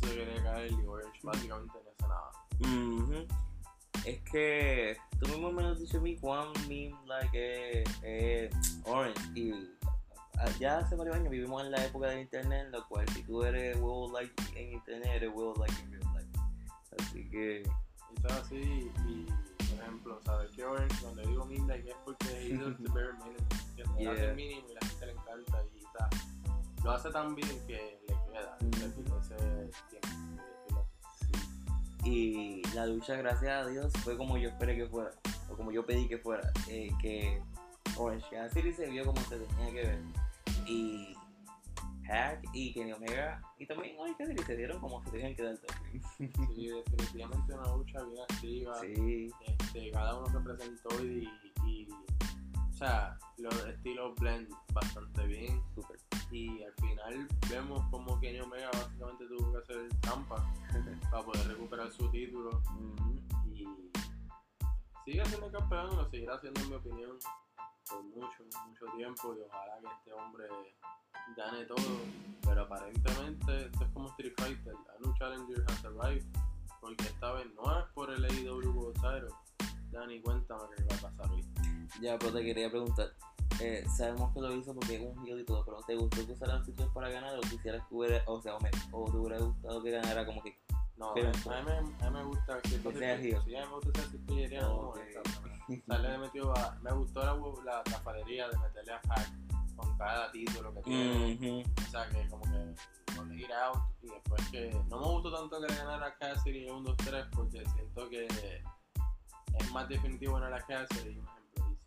se 0.00 0.16
quería 0.16 0.42
caer 0.42 0.72
y 0.72 0.86
Orange 0.86 1.20
básicamente 1.22 1.74
no 1.84 1.90
hace 1.90 2.08
nada. 2.08 2.30
Ujú. 2.60 3.01
Es 4.04 4.20
que 4.30 4.96
tú 5.20 5.28
mismo 5.28 5.52
me 5.52 5.62
lo 5.62 5.68
has 5.70 5.78
dicho 5.80 5.98
a 5.98 6.00
mí 6.00 6.16
cuán 6.16 6.48
meme 6.68 6.94
like 7.06 7.82
es 7.82 7.88
eh, 8.02 8.50
Orange 8.84 9.20
y 9.34 9.52
ya 10.58 10.78
hace 10.78 10.96
varios 10.96 11.14
años 11.16 11.30
vivimos 11.30 11.62
en 11.64 11.70
la 11.70 11.84
época 11.84 12.08
del 12.08 12.20
internet 12.20 12.66
en 12.66 12.72
la 12.72 12.82
cual 12.88 13.08
si 13.10 13.22
tú 13.22 13.44
eres 13.44 13.76
huevo 13.76 14.10
like 14.12 14.32
en 14.56 14.72
internet 14.72 15.08
eres 15.14 15.30
huevo 15.32 15.54
like 15.56 15.74
en 15.82 15.92
real 15.92 16.14
life 16.14 16.38
así 16.98 17.28
que 17.30 17.62
Y 17.62 18.18
eso 18.18 18.26
es 18.26 18.32
así, 18.34 18.90
y 19.08 19.26
por 19.70 19.80
ejemplo, 19.80 20.20
sabes 20.24 20.50
que 20.54 20.64
Orange, 20.64 20.96
cuando 21.00 21.22
digo 21.22 21.44
Midnight, 21.46 21.86
es 21.86 21.94
porque 22.04 22.26
he 22.38 22.48
ido 22.48 22.74
the 22.76 22.88
bare 22.92 23.12
minimum, 23.14 23.48
que 23.76 23.82
te 23.84 23.88
hace 23.90 24.02
Yeah. 24.02 24.12
el 24.30 24.34
mínimo 24.36 24.66
y 24.68 24.74
la 24.74 24.80
gente 24.86 25.06
le 25.06 25.12
encanta 25.12 25.64
y 25.74 25.78
está. 25.78 26.10
Lo 26.84 26.90
hace 26.90 27.10
tan 27.10 27.34
bien 27.34 27.48
que 27.66 28.00
le 28.06 28.14
queda 28.32 28.58
Mm. 28.60 28.74
ese, 28.74 29.34
ese 29.68 29.82
tiempo. 29.90 30.08
Y 32.04 32.62
la 32.74 32.86
lucha 32.86 33.16
gracias 33.16 33.50
a 33.64 33.68
Dios 33.68 33.92
fue 34.04 34.16
como 34.16 34.36
yo 34.36 34.48
esperé 34.48 34.76
que 34.76 34.86
fuera 34.86 35.10
o 35.50 35.56
como 35.56 35.70
yo 35.72 35.84
pedí 35.86 36.08
que 36.08 36.18
fuera 36.18 36.50
eh, 36.68 36.90
que 37.00 37.40
Orange 37.96 38.26
Cassidy 38.30 38.72
se 38.72 38.86
vio 38.90 39.04
como 39.04 39.20
se 39.22 39.38
tenía 39.38 39.66
que 39.72 39.86
ver. 39.88 40.02
Y 40.66 41.14
Hack 42.06 42.42
y 42.52 42.72
Kenny 42.72 42.92
Omega 42.92 43.40
y 43.58 43.66
también 43.66 43.96
Orange 43.98 44.18
Cassidy 44.18 44.42
se 44.44 44.56
dieron 44.56 44.80
como 44.80 45.02
se 45.04 45.10
tenían 45.10 45.34
que 45.36 45.42
dar 45.44 45.56
también 45.58 46.02
Sí, 46.54 46.68
definitivamente 46.68 47.54
una 47.54 47.76
lucha 47.76 48.02
bien 48.04 48.22
activa. 48.28 48.80
sí. 48.80 49.28
Este, 49.46 49.90
cada 49.92 50.18
uno 50.18 50.38
representó 50.38 51.04
y, 51.04 51.28
y 51.66 51.88
sea, 52.82 53.18
los 53.38 53.66
estilos 53.66 54.14
blend 54.16 54.48
bastante 54.72 55.26
bien. 55.26 55.62
Y 56.30 56.62
al 56.62 56.72
final 56.74 57.28
vemos 57.50 57.82
como 57.90 58.18
Kenny 58.20 58.40
Omega 58.40 58.70
básicamente 58.72 59.26
tuvo 59.26 59.52
que 59.52 59.58
hacer 59.58 59.88
trampa 60.00 60.52
para 61.10 61.24
poder 61.24 61.48
recuperar 61.48 61.90
su 61.92 62.10
título. 62.10 62.62
Y 63.54 63.66
sigue 65.04 65.24
siendo 65.26 65.50
campeón 65.50 65.96
lo 65.96 66.08
seguirá 66.10 66.34
haciendo 66.34 66.60
en 66.60 66.68
mi 66.70 66.74
opinión 66.74 67.18
por 67.88 68.02
mucho, 68.04 68.44
mucho 68.66 68.86
tiempo 68.96 69.34
y 69.34 69.40
ojalá 69.42 69.78
que 69.80 69.88
este 69.98 70.12
hombre 70.12 70.44
gane 71.36 71.64
todo 71.64 71.98
pero 72.44 72.62
aparentemente 72.62 73.66
esto 73.66 73.84
es 73.84 73.90
como 73.92 74.08
Street 74.10 74.32
Fighter 74.38 74.74
a 74.74 75.00
new 75.00 75.12
challenger 75.18 75.64
has 75.68 75.84
arrived 75.84 76.24
porque 76.80 77.04
esta 77.04 77.32
vez 77.32 77.46
no 77.56 77.80
es 77.80 77.84
por 77.94 78.10
el 78.10 78.24
AEW 78.24 78.92
Title 78.94 79.28
Dani 79.90 80.20
cuéntame 80.20 80.62
qué 80.76 80.84
va 80.84 80.96
a 80.96 81.10
pasar 81.10 81.32
hoy 81.32 81.42
Ya, 82.00 82.18
pero 82.18 82.32
te 82.32 82.42
quería 82.44 82.70
preguntar. 82.70 83.12
Eh, 83.60 83.84
sabemos 83.96 84.32
que 84.32 84.40
lo 84.40 84.52
hizo 84.56 84.74
porque 84.74 84.96
es 84.96 85.02
un 85.02 85.26
heel 85.26 85.40
y 85.40 85.44
todo, 85.44 85.64
pero 85.64 85.76
¿te 85.86 85.94
gustó 85.94 86.26
que 86.26 86.32
usara 86.32 86.54
los 86.56 86.66
títulos 86.66 86.90
para 86.92 87.10
ganar 87.10 87.36
o 87.38 87.40
quisieras 87.42 87.86
que 87.86 87.94
hubiera, 87.94 88.22
o 88.26 88.40
sea, 88.40 88.56
o, 88.56 88.60
me, 88.60 88.70
o 88.92 89.10
te 89.10 89.16
hubiera 89.18 89.38
gustado 89.38 89.82
que 89.82 89.90
ganara 89.90 90.24
como 90.26 90.42
que. 90.42 90.58
no, 90.96 91.12
Pero- 91.14 91.28
a, 91.28 91.32
mí, 91.62 91.66
me- 91.66 92.04
a 92.06 92.10
mí 92.10 92.16
me 92.18 92.24
gusta 92.24 92.60
que 92.62 92.80
Que 92.80 92.92
sea 92.98 93.14
heel. 93.14 93.40
sí, 93.44 93.54
a 93.54 93.60
mí 93.60 93.66
me 93.68 93.74
gusta 93.74 94.00
ser 94.00 94.10
siciliano 94.10 94.74
Ok. 94.74 94.98
o 95.68 95.74
sea, 95.86 95.98
le 95.98 96.18
metió 96.18 96.56
a, 96.56 96.78
me 96.82 96.92
gustó 96.92 97.20
la, 97.22 97.34
la 97.72 97.82
tafadería 97.84 98.48
de 98.48 98.58
meterle 98.58 98.92
a 98.94 99.02
Pac 99.02 99.30
con 99.76 99.96
cada 99.98 100.32
título 100.32 100.72
que 100.74 100.80
tiene. 100.82 101.64
O 101.86 101.90
sea, 101.90 102.08
que 102.08 102.28
como 102.28 102.42
que 102.44 102.74
con 103.16 103.30
Out 103.30 103.78
y 104.02 104.08
después 104.08 104.48
que 104.50 104.70
no 104.88 104.98
me 105.00 105.06
gustó 105.06 105.32
tanto 105.32 105.60
que 105.60 105.66
le 105.72 105.74
ganara 105.78 106.16
Cassidy 106.18 106.66
en 106.68 106.74
1, 106.74 106.82
2, 106.88 106.96
3 106.96 107.26
porque 107.34 107.64
siento 107.74 108.08
que 108.08 108.26
es 108.26 109.72
más 109.72 109.88
definitivo 109.88 110.38
en 110.38 110.50
la 110.50 110.60
Cassidy, 110.62 111.20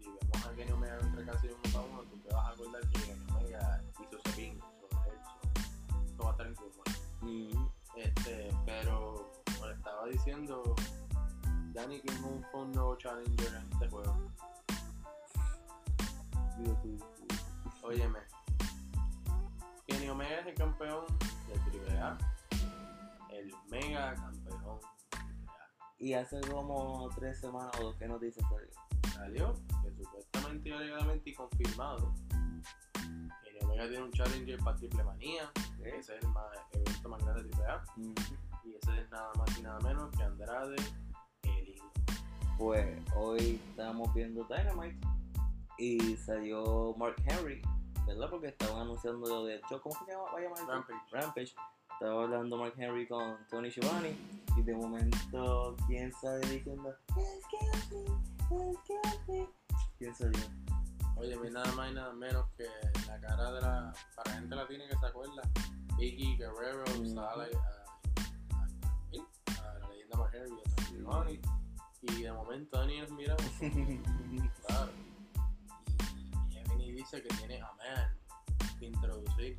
si 0.06 0.12
vemos 0.12 0.46
a 0.46 0.56
Kenny 0.56 0.72
Omega 0.72 0.98
contra 1.00 1.26
Cassidy 1.26 1.54
1 1.54 1.62
para 1.74 1.86
1, 1.86 2.02
tú 2.04 2.18
te 2.20 2.34
vas 2.34 2.46
a 2.46 2.50
acordar 2.50 2.82
que 2.82 3.00
Kenny 3.02 3.26
Omega 3.32 3.84
hizo 4.00 4.18
ese 4.18 4.36
pin 4.36 4.60
sobre 4.60 5.10
él. 5.10 5.20
so, 5.26 6.02
Esto 6.06 6.24
va 6.24 6.30
a 6.30 6.32
estar 6.32 6.48
incómodo. 6.48 6.84
Ujú. 7.22 7.72
Este, 7.96 8.52
pero 8.66 9.32
como 9.46 9.68
le 9.68 9.74
estaba 9.74 10.06
diciendo, 10.08 10.76
Danny 11.74 12.02
King 12.02 12.42
fue 12.52 12.62
un 12.62 12.72
nuevo 12.74 12.96
challenger 12.98 13.48
en 13.48 13.72
este 13.74 13.90
juego. 13.90 14.32
Óyeme, 17.84 18.20
Kenny 19.86 20.10
Omega 20.10 20.40
es 20.40 20.48
el 20.48 20.56
campeón 20.56 21.06
del 21.48 22.00
AAA, 22.00 22.18
el 23.30 23.54
mega 23.70 24.16
campeón 24.16 24.44
del 24.44 24.54
AAA. 24.54 24.80
Y 25.98 26.14
hace 26.14 26.42
como 26.42 27.10
tres 27.16 27.40
semanas 27.40 27.72
o 27.80 27.84
dos 27.84 27.96
que 27.96 28.08
noticias 28.08 28.46
salió. 28.50 28.70
Salió 29.16 29.54
que 29.82 29.92
supuestamente 30.04 30.70
y 30.70 30.72
alegadamente 30.74 31.30
y 31.30 31.34
confirmado, 31.34 32.14
Kenny 32.94 33.60
Omega 33.64 33.88
tiene 33.88 34.04
un 34.04 34.12
challenger 34.12 34.60
para 34.60 34.78
Triple 34.78 35.04
Manía, 35.04 35.52
que 35.78 35.90
ese 35.90 36.18
es 36.18 36.24
el 36.24 36.30
más, 36.30 36.46
evento 36.74 37.10
más 37.10 37.24
grande 37.24 37.44
de 37.44 37.64
AAA, 37.64 37.84
Ujú. 37.98 38.14
y 38.66 38.76
ese 38.76 39.02
es 39.02 39.10
nada 39.12 39.32
más 39.38 39.58
y 39.58 39.62
nada 39.62 39.80
menos 39.80 40.12
que 40.16 40.24
Andrade 40.24 40.76
el 41.44 41.68
Indio. 41.70 41.92
Pues 42.58 43.00
hoy 43.16 43.62
estábamos 43.70 44.14
viendo 44.14 44.44
Dynamite 44.46 45.00
y 45.78 46.16
salió 46.18 46.94
Mark 46.98 47.16
Henry, 47.26 47.62
¿verdad? 48.06 48.30
Porque 48.30 48.48
estaban 48.48 48.82
anunciando 48.82 49.28
lo 49.28 49.46
del 49.46 49.62
show. 49.70 49.80
¿Cómo 49.82 49.96
se 50.06 50.12
llama? 50.12 50.24
Va 50.34 50.38
a 50.38 50.42
llamar 50.42 50.60
el 50.60 50.66
show? 50.66 50.76
Rampage. 50.76 51.12
Rampage. 51.12 51.56
Estaba 51.94 52.24
hablando 52.24 52.58
Mark 52.58 52.74
Henry 52.78 53.08
con 53.08 53.38
Tony 53.50 53.72
Schiavone 53.72 54.18
y 54.58 54.62
de 54.62 54.76
momento, 54.76 55.76
¿quién 55.88 56.12
sale 56.14 56.46
diciendo? 56.48 56.94
Excuse 57.10 57.96
me, 57.96 58.35
excuse 58.52 59.20
me"? 59.28 59.48
¿Quién 59.98 60.16
salió? 60.16 60.40
Oye, 61.18 61.38
mí 61.38 61.50
nada 61.50 61.72
más 61.74 61.92
y 61.92 61.94
nada 61.94 62.14
menos 62.14 62.46
que 62.58 62.66
la 63.08 63.20
cara 63.20 63.52
de 63.52 63.62
la. 63.62 63.94
Para 64.16 64.32
gente 64.34 64.56
latina 64.56 64.84
que 64.90 64.98
se 64.98 65.06
acuerda, 65.06 65.42
Vicky 65.98 66.38
Guerrero 66.38 66.84
Ujú. 66.96 67.16
sale 67.16 67.50
a, 67.56 67.76
a, 69.62 69.70
a 69.70 69.80
la 69.80 69.88
leyenda 69.90 70.18
más 70.18 70.32
heavy, 70.32 70.62
Tony 70.76 70.98
Giovanni, 71.00 71.42
y 72.02 72.22
de 72.22 72.32
momento 72.34 72.78
Dani 72.78 73.00
nos 73.00 73.12
como, 73.12 73.36
claro. 74.68 74.92
Y, 76.52 76.58
Emily 76.58 76.92
dice 76.92 77.22
que 77.24 77.30
tiene 77.36 77.62
a 77.62 77.72
Man 77.74 78.18
que 78.78 78.86
introducir, 78.88 79.58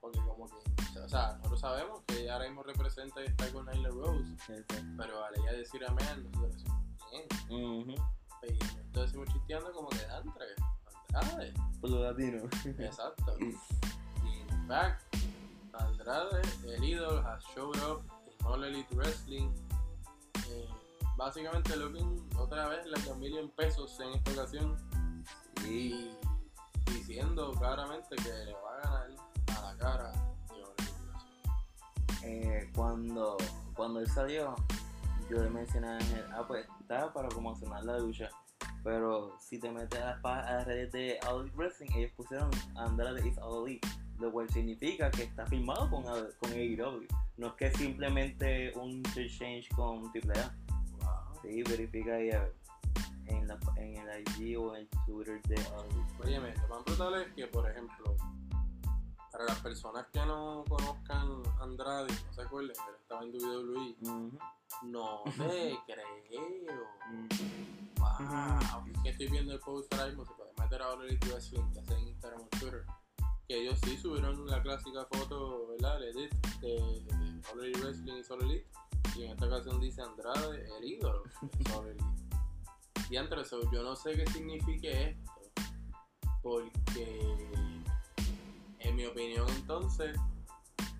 porque 0.00 0.18
como 0.20 0.48
que. 0.48 1.00
O 1.00 1.08
sea, 1.08 1.34
nosotros 1.36 1.60
sabemos 1.60 2.02
que 2.06 2.20
ella 2.22 2.34
ahora 2.34 2.46
mismo 2.46 2.62
representa 2.62 3.20
y 3.22 3.26
está 3.26 3.50
con 3.52 3.66
Nyla 3.66 3.90
Rose, 3.90 4.36
pero 4.96 5.24
al 5.24 5.34
ella 5.38 5.52
decir 5.52 5.84
a 5.84 5.92
Man, 5.92 6.24
nosotros 6.24 6.54
decimos, 6.56 6.81
entonces 7.48 9.10
seguimos 9.10 9.28
chisteando 9.32 9.72
como 9.72 9.88
que 9.88 10.04
Andrade, 10.06 10.54
Andrade. 11.14 11.54
Por 11.80 11.90
lo 11.90 12.02
latino. 12.02 12.42
Exacto. 12.78 13.36
Y 14.24 14.52
in 14.52 14.68
fact, 14.68 15.02
Andrade, 15.74 16.42
el 16.66 16.84
ídolo, 16.84 17.22
has 17.26 17.42
showed 17.54 17.76
up 17.82 18.02
in 18.26 18.46
All 18.46 18.62
Elite 18.64 18.88
Wrestling. 18.94 19.50
Eh, 20.48 20.68
básicamente 21.16 21.76
looking 21.76 22.22
otra 22.38 22.68
vez 22.68 22.86
like 22.86 23.08
a 23.10 23.14
million 23.16 23.48
pesos 23.50 23.98
en 24.00 24.12
esta 24.14 24.30
ocasión 24.32 24.76
Sí. 25.62 26.10
y 26.86 26.90
diciendo 26.92 27.52
claramente 27.52 28.16
que 28.16 28.32
le 28.46 28.52
va 28.54 28.78
a 28.78 28.80
ganar 28.82 29.10
a 29.58 29.62
la 29.62 29.76
cara 29.78 30.12
de. 30.12 30.22
Eh, 32.24 32.70
cuando, 32.74 33.36
cuando 33.74 34.00
él 34.00 34.08
salió, 34.08 34.54
yo 35.28 35.42
le 35.42 35.50
mencioné 35.50 35.88
a 35.88 35.96
Ángel, 35.96 36.24
ah, 36.32 36.44
pues 36.46 36.66
está 36.82 37.12
para 37.12 37.28
promocionar 37.28 37.84
la 37.84 37.98
lucha. 37.98 38.28
Pero 38.84 39.36
si 39.40 39.58
te 39.58 39.70
metes 39.70 40.00
a 40.00 40.16
las, 40.16 40.24
a 40.24 40.54
las 40.54 40.66
redes 40.66 40.92
de 40.92 41.12
Elite 41.12 41.56
Wrestling, 41.56 41.90
ellos 41.96 42.12
pusieron 42.16 42.50
Andrade 42.76 43.26
is 43.26 43.36
Elite, 43.38 43.86
lo 44.18 44.32
cual 44.32 44.48
significa 44.50 45.10
que 45.10 45.24
está 45.24 45.46
firmado 45.46 45.88
con, 45.88 46.02
con 46.02 46.52
AEW. 46.52 47.06
No 47.36 47.46
es 47.48 47.52
que 47.54 47.66
es 47.66 47.76
simplemente 47.76 48.72
un 48.76 49.02
change 49.02 49.68
con 49.74 50.04
AAA. 50.06 50.54
Wow. 51.00 51.42
Sí, 51.42 51.62
verifica 51.62 52.14
ahí 52.14 52.30
a 52.30 52.42
ver, 52.42 52.54
en, 53.26 53.46
la, 53.46 53.58
en 53.76 53.96
el 53.96 54.24
IG 54.36 54.58
o 54.58 54.74
en 54.74 54.82
el 54.82 54.88
Twitter 55.06 55.40
de 55.42 55.54
Elite. 55.54 56.22
Óyeme, 56.24 56.54
lo 56.54 56.68
más 56.68 56.84
brutal 56.84 57.22
es 57.22 57.32
que, 57.34 57.46
por 57.46 57.70
ejemplo, 57.70 58.16
para 59.32 59.46
las 59.46 59.58
personas 59.60 60.06
que 60.12 60.20
no 60.26 60.62
conozcan 60.68 61.42
Andrade, 61.60 62.12
no 62.26 62.32
se 62.34 62.42
acuerden 62.42 62.76
que 62.76 62.90
él 62.90 62.96
estaba 63.00 63.24
en 63.24 63.34
WWE, 63.34 63.96
Ujú. 64.02 64.38
no 64.82 65.22
te 65.24 65.78
creo. 65.86 66.86
Mm. 67.10 67.28
Wow. 67.98 68.86
Es 68.94 69.02
que 69.02 69.08
estoy 69.08 69.28
viendo 69.28 69.54
el 69.54 69.60
post 69.60 69.92
ahora 69.94 70.06
mismo, 70.08 70.26
se 70.26 70.34
puede 70.34 70.50
meter 70.58 70.82
a 70.82 70.90
All 70.90 71.04
Elite 71.04 71.28
Wrestling, 71.28 71.72
ya 71.72 71.84
sea 71.84 71.98
en 71.98 72.08
Instagram 72.08 72.42
o 72.42 72.48
Twitter, 72.58 72.84
que 73.48 73.62
ellos 73.62 73.78
sí 73.84 73.96
subieron 73.96 74.46
la 74.46 74.62
clásica 74.62 75.06
foto, 75.10 75.68
¿verdad? 75.68 76.02
El 76.02 76.18
edit 76.18 76.46
de, 76.60 76.76
All 77.52 77.72
Wrestling 77.80 78.12
y 78.12 78.32
All 78.32 78.42
Elite, 78.42 78.70
y 79.16 79.24
en 79.24 79.30
esta 79.30 79.46
ocasión 79.46 79.80
dice 79.80 80.02
Andrade, 80.02 80.68
el 80.78 80.84
ídolo 80.84 81.22
de 81.84 81.90
Elite. 81.92 82.04
Y 83.08 83.16
entre 83.16 83.40
eso, 83.40 83.60
yo 83.72 83.82
no 83.82 83.96
sé 83.96 84.14
qué 84.14 84.26
signifique 84.30 85.10
esto, 85.10 85.32
porque 86.42 87.71
en 88.84 88.96
mi 88.96 89.06
opinión 89.06 89.48
entonces, 89.50 90.16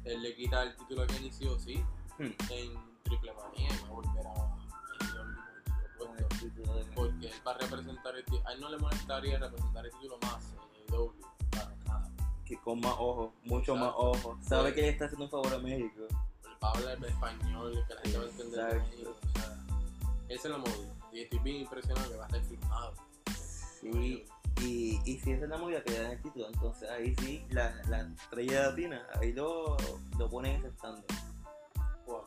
él 0.05 0.23
le 0.23 0.35
quita 0.35 0.63
el 0.63 0.77
título 0.77 1.07
que 1.07 1.17
inició, 1.17 1.59
sí, 1.59 1.83
Hmm. 2.19 2.25
en 2.51 2.75
Triple 3.05 3.33
Manía 3.33 3.69
y 3.73 3.83
va 3.83 3.89
a 3.89 3.91
volver 3.91 4.27
a 4.27 4.57
el 6.19 6.29
título 6.29 6.67
puesto 6.67 6.73
el 6.79 6.85
de- 6.87 6.93
porque 6.95 7.27
él 7.29 7.33
va 7.47 7.53
a 7.53 7.59
representar 7.59 8.17
el 8.17 8.25
título. 8.25 8.47
A 8.49 8.53
él 8.53 8.61
no 8.61 8.69
le 8.71 8.79
molestaría 8.79 9.39
representar 9.39 9.87
el 9.87 9.93
título 9.93 10.19
más 10.23 10.45
en 10.53 10.95
AEW. 10.95 11.13
Para 11.51 11.75
nada. 11.87 12.11
que 12.45 12.59
con 12.59 12.81
más 12.81 12.95
ojos, 12.99 13.31
mucho 13.45 13.75
más 13.77 13.93
ojos. 13.97 14.37
Sabe 14.47 14.75
que 14.75 14.83
le 14.83 14.89
está 14.91 15.05
haciendo 15.07 15.25
un 15.25 15.31
favor 15.31 15.55
a 15.55 15.59
México. 15.59 16.03
Él 16.09 16.57
va 16.63 16.69
a 16.69 16.73
hablar 16.73 17.05
español, 17.05 17.85
que 17.89 17.95
la 17.95 18.01
gente 18.03 18.19
va 18.19 18.25
a 18.25 18.29
entender 18.29 18.67
de. 18.73 18.79
México. 18.81 19.17
O 19.23 19.39
sea, 19.39 19.57
ese 20.29 20.49
lo 20.51 20.59
movió. 20.59 20.93
Y 21.13 21.21
estoy 21.23 21.39
bien 21.39 21.57
impresionado 21.63 22.11
que 22.11 22.17
va 22.17 22.25
a 22.25 22.27
estar 22.27 22.43
firmado. 22.43 22.95
Sí, 23.81 24.25
y, 24.61 25.01
y 25.05 25.19
si 25.21 25.33
esa 25.33 25.45
es 25.45 25.51
la 25.51 25.59
movida 25.59 25.83
que 25.83 25.91
le 25.93 26.01
dan 26.03 26.13
el 26.13 26.23
título, 26.23 26.49
entonces 26.49 26.89
ahí 26.91 27.15
sí, 27.17 27.45
la, 27.51 27.75
la 27.89 28.01
estrella 28.03 28.69
latina, 28.69 29.07
ahí 29.21 29.33
lo, 29.33 29.77
lo 30.19 30.29
ponen 30.31 30.65
estándar. 30.65 31.05
Wow, 32.07 32.25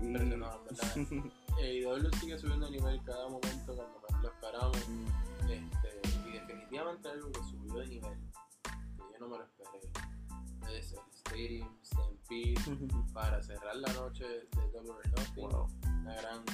Sí. 0.00 0.06
impresionado, 0.06 0.60
en 0.68 0.76
verdad. 0.76 1.30
AEW 1.58 2.10
sigue 2.20 2.36
subiendo 2.38 2.66
de 2.66 2.72
nivel 2.72 3.00
cada 3.04 3.28
momento 3.28 3.76
cuando 3.76 4.00
más 4.10 4.22
lo 4.22 4.28
esperamos. 4.28 4.88
Mm, 4.88 5.50
Este, 5.50 6.00
y 6.28 6.32
definitivamente 6.32 7.08
algo 7.08 7.30
que 7.32 7.40
subió 7.44 7.74
de 7.76 7.86
nivel, 7.86 8.18
que 8.64 9.02
yo 9.12 9.18
no 9.20 9.28
me 9.28 9.38
lo 9.38 9.44
esperé, 9.44 10.78
es 10.78 10.92
el 10.92 10.98
Stadium 11.12 11.68
Stampede 11.84 12.54
para 13.14 13.40
cerrar 13.42 13.76
la 13.76 13.92
noche 13.92 14.24
de 14.26 14.48
Double 14.72 14.90
or 14.90 15.08
Nothing. 15.10 15.48
wow. 15.50 15.68
una 16.02 16.14
gran 16.16 16.44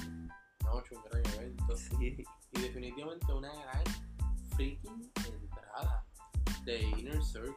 noche, 0.63 0.95
un 0.95 1.03
gran 1.09 1.25
evento 1.33 1.75
Sí. 1.77 2.23
y 2.53 2.61
definitivamente 2.61 3.33
una 3.33 3.51
gran 3.53 3.83
freaking 4.55 5.11
entrada 5.25 6.05
de 6.65 6.81
Inner 6.81 7.23
Circle. 7.23 7.55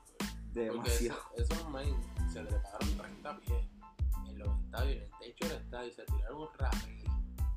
Demasiado. 0.53 1.21
eso- 1.37 1.53
esos 1.55 1.71
men 1.71 1.95
se 2.33 2.43
treparon 2.45 2.97
30 2.97 3.39
pies 3.41 3.67
en 4.29 4.39
los 4.39 4.59
estadios, 4.61 4.97
en 4.97 5.03
el 5.03 5.11
techo 5.35 5.49
del 5.49 5.63
estadio 5.63 5.93
se 5.93 6.05
tiraron 6.05 6.43
un 6.43 6.49
rapel 6.59 7.05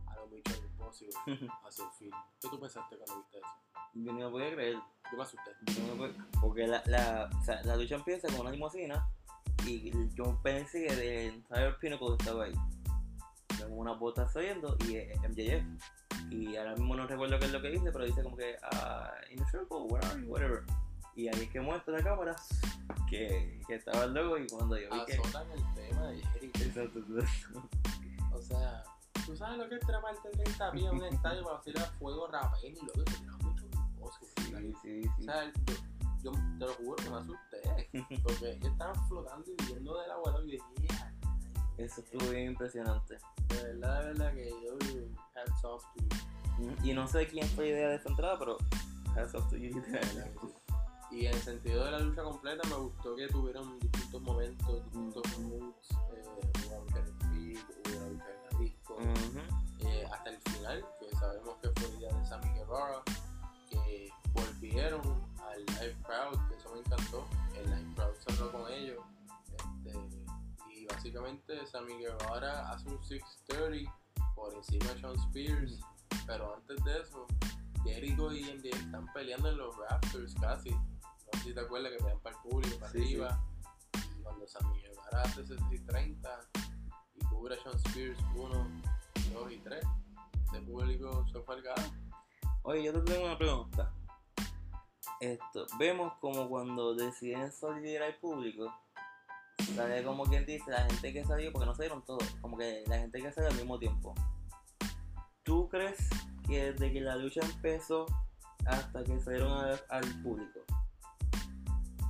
a 0.07 0.15
los 0.15 0.31
bichos 0.31 0.57
imposibles 0.63 1.15
hacia 1.67 1.85
el 1.85 1.91
fin. 1.91 2.11
¿Qué 2.41 2.49
tú 2.49 2.59
pensaste 2.59 2.97
cuando 2.97 3.17
viste 3.17 3.37
eso? 3.37 3.47
Yo 3.93 4.13
no 4.13 4.19
lo 4.19 4.31
podía 4.31 4.51
creer. 4.53 4.75
Yo 5.11 5.17
me 5.17 5.23
asusté. 5.23 5.51
Yo 5.67 5.81
no 5.83 5.87
lo 5.89 5.97
podía- 5.97 6.27
Porque 6.41 6.67
la, 6.67 6.83
la, 6.87 7.29
o 7.39 7.43
sea, 7.43 7.61
la 7.63 7.75
lucha 7.77 7.95
empieza 7.95 8.27
con 8.29 8.41
una 8.41 8.51
limosina 8.51 9.07
y 9.65 9.91
yo 10.15 10.39
pensé 10.43 10.85
que 10.87 10.93
el 11.27 11.33
entire 11.35 11.73
Pinnacle 11.79 12.15
estaba 12.19 12.43
ahí. 12.45 12.53
Tengo 13.57 13.75
unas 13.75 13.97
botas 13.99 14.31
saliendo 14.33 14.75
y 14.87 14.97
MJF. 15.19 15.63
Y 16.29 16.55
ahora 16.57 16.75
mismo 16.75 16.95
no 16.95 17.07
recuerdo 17.07 17.39
qué 17.39 17.45
es 17.45 17.51
lo 17.51 17.61
que 17.61 17.69
dice, 17.69 17.91
pero 17.91 18.05
dice 18.05 18.23
como 18.23 18.35
que, 18.35 18.57
ah, 18.63 19.11
in 19.31 19.41
a 19.41 19.49
circle, 19.49 19.77
where 19.89 20.05
are 20.07 20.21
you, 20.21 20.27
whatever. 20.31 20.63
Y 21.15 21.27
ahí 21.29 21.43
es 21.43 21.49
que 21.49 21.59
muestra 21.59 21.97
la 21.97 22.03
cámara 22.03 22.35
que, 23.09 23.59
que 23.67 23.75
estaba 23.75 24.03
el 24.03 24.13
logo 24.13 24.37
y 24.37 24.47
cuando 24.47 24.77
yo 24.77 24.89
vi 24.91 25.05
que... 25.05 25.13
Azotan 25.13 25.49
el 25.51 25.73
tema 25.73 26.07
de 26.07 26.21
Jericho. 26.25 26.63
Exacto, 26.63 26.99
exacto. 26.99 27.69
O 28.33 28.41
sea, 28.41 28.83
¿tú 29.25 29.35
sabes 29.35 29.57
lo 29.57 29.67
que 29.67 29.75
es 29.75 29.81
treparte 29.81 30.29
30 30.29 30.71
pies 30.71 30.85
en 30.85 30.97
un 30.97 31.03
estadio 31.05 31.43
para 31.43 31.57
hacer 31.57 31.79
a 31.79 31.85
fuego 31.97 32.27
rapel 32.27 32.73
y 32.73 32.85
luego 32.85 33.03
tiran 33.03 33.37
mucho 33.39 33.65
imposible? 33.65 34.59
Sí, 34.61 34.73
sí, 34.83 35.07
O 35.07 35.15
sí. 35.17 35.23
sea, 35.23 35.51
yo, 35.65 35.73
yo 36.23 36.31
te 36.59 36.65
lo 36.65 36.73
juro 36.73 36.95
que 36.97 37.09
me 37.09 37.15
asusté. 37.17 37.89
Porque 38.23 38.51
ellos 38.51 38.71
estaban 38.71 39.07
flotando 39.07 39.45
y 39.51 39.65
viendo 39.65 39.99
del 39.99 40.11
agua 40.11 40.39
y 40.45 40.51
dije, 40.51 40.63
"Yeah". 40.81 41.13
Eso 41.77 42.01
estuvo 42.01 42.31
bien 42.31 42.51
impresionante. 42.51 43.17
De 43.49 43.63
verdad, 43.63 43.99
de 44.01 44.05
verdad 44.07 44.33
que 44.33 44.49
yo, 44.49 44.77
hats 45.35 45.63
off 45.63 45.83
to 45.95 46.03
you. 46.03 46.75
Y 46.83 46.93
no 46.93 47.07
sé 47.07 47.27
quién 47.27 47.47
fue 47.49 47.65
la 47.65 47.71
idea 47.71 47.89
de 47.89 47.95
esta 47.95 48.09
entrada, 48.09 48.39
pero 48.39 48.57
hats 49.15 49.35
off 49.35 49.47
to 49.49 49.57
you. 49.57 49.79
De 49.81 49.91
verdad. 49.91 50.27
Y 51.11 51.25
en 51.25 51.33
el 51.33 51.41
sentido 51.41 51.85
de 51.85 51.91
la 51.91 51.99
lucha 51.99 52.23
completa, 52.23 52.67
me 52.67 52.75
gustó 52.75 53.15
que 53.15 53.27
tuvieron 53.27 53.79
distintos 53.79 54.21
momentos, 54.21 54.83
distintos 54.85 55.39
moves. 55.39 55.75
Eh, 56.13 56.23
hubo 56.25 56.83
lucha 56.83 56.99
en 56.99 57.05
el 57.05 57.09
speed, 57.09 57.59
hubo 57.85 58.09
lucha 58.09 58.25
en 58.29 58.51
la 58.51 58.59
disco. 58.59 58.97
Eh, 59.79 60.07
hasta 60.11 60.29
el 60.29 60.37
final, 60.41 60.85
que 60.99 61.15
sabemos 61.15 61.55
que 61.61 61.69
fue 61.69 61.97
idea 61.97 62.13
de 62.13 62.25
Sammy 62.25 62.49
Guevara, 62.55 63.03
que 63.69 64.09
volvieron 64.33 65.01
al 65.39 65.65
live 65.65 65.95
crowd, 66.03 66.49
que 66.49 66.55
eso 66.55 66.73
me 66.73 66.79
encantó. 66.79 67.25
El 67.55 67.69
live 67.69 67.93
crowd 67.95 68.15
cerró 68.27 68.51
con 68.51 68.71
ellos. 68.71 68.99
Básicamente 71.21 71.65
Sammy 71.65 71.97
Guevara 71.97 72.69
hace 72.69 72.87
un 72.89 73.03
630 73.03 73.91
por 74.35 74.53
encima 74.53 74.85
de 74.93 74.99
Sean 74.99 75.15
Spears. 75.15 75.79
Pero 76.27 76.55
antes 76.55 76.83
de 76.83 77.01
eso, 77.01 77.25
Jericho 77.83 78.31
y 78.31 78.43
MD 78.43 78.65
están 78.67 79.11
peleando 79.13 79.49
en 79.49 79.57
los 79.57 79.75
Raptors 79.77 80.35
casi. 80.35 80.69
No 80.69 80.79
sé 81.33 81.39
si 81.39 81.53
te 81.55 81.59
acuerdas 81.59 81.91
que 81.91 81.97
pelean 81.97 82.19
para 82.19 82.35
el 82.35 82.41
público, 82.43 82.77
para 82.79 82.91
Sí, 82.91 82.99
sí. 82.99 83.03
arriba. 83.15 83.43
Y 83.95 84.21
cuando 84.21 84.47
Sammy 84.47 84.79
Guevara 84.81 85.21
hace 85.23 85.41
ese 85.41 85.57
630 85.57 86.39
y 87.15 87.25
cubre 87.25 87.55
a 87.55 87.63
Sean 87.63 87.75
Spears 87.77 88.19
1, 88.35 88.67
2 89.33 89.51
y 89.53 89.57
3, 89.57 89.85
ese 90.51 90.61
público 90.61 91.25
se 91.31 91.39
fue 91.41 91.55
al 91.55 91.61
gato. 91.63 91.81
Oye, 92.61 92.83
yo 92.83 92.93
te 92.93 93.11
tengo 93.11 93.25
una 93.25 93.37
pregunta. 93.37 93.91
Esto, 95.19 95.65
vemos 95.79 96.13
como 96.19 96.47
cuando 96.47 96.93
deciden 96.93 97.51
salir 97.51 98.03
al 98.03 98.15
público, 98.17 98.71
sale 99.75 100.03
como 100.03 100.23
quien 100.25 100.45
dice, 100.45 100.69
la 100.71 100.81
gente 100.85 101.13
que 101.13 101.23
salió, 101.25 101.51
porque 101.51 101.65
no 101.65 101.75
salieron 101.75 102.03
todos, 102.05 102.23
como 102.41 102.57
que 102.57 102.83
la 102.87 102.97
gente 102.99 103.21
que 103.21 103.31
salió 103.31 103.49
al 103.49 103.55
mismo 103.55 103.79
tiempo. 103.79 104.13
¿Tú 105.43 105.67
crees 105.69 105.97
que 106.47 106.71
desde 106.73 106.91
que 106.91 107.01
la 107.01 107.15
lucha 107.15 107.41
empezó 107.41 108.05
hasta 108.65 109.03
que 109.03 109.19
salieron 109.19 109.51
a- 109.51 109.79
al 109.89 110.21
público. 110.23 110.59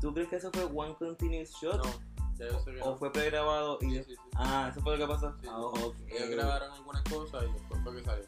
¿Tú 0.02 0.14
crees 0.14 0.30
que 0.30 0.36
eso 0.38 0.52
fue 0.52 0.64
one 0.66 0.96
continuous 0.96 1.50
shot? 1.62 1.84
No, 1.84 1.92
yo 2.40 2.86
¿O 2.86 2.96
fue 2.98 3.12
pregrabado 3.12 3.80
y 3.82 3.86
Sí, 3.96 4.04
sí, 4.04 4.12
sí. 4.16 4.22
Ah, 4.36 4.70
eso 4.72 4.82
fue 4.82 4.96
lo 4.98 5.08
que 5.08 5.12
pasó. 5.14 5.28
Ah, 5.28 5.38
sí. 5.42 5.48
ok. 5.50 5.96
Ellos 6.08 6.30
grabaron 6.30 6.72
algunas 6.72 7.02
cosas 7.04 7.44
y 7.50 7.54
después 7.54 7.82
fue 7.84 7.96
que 7.96 8.04
salió. 8.04 8.26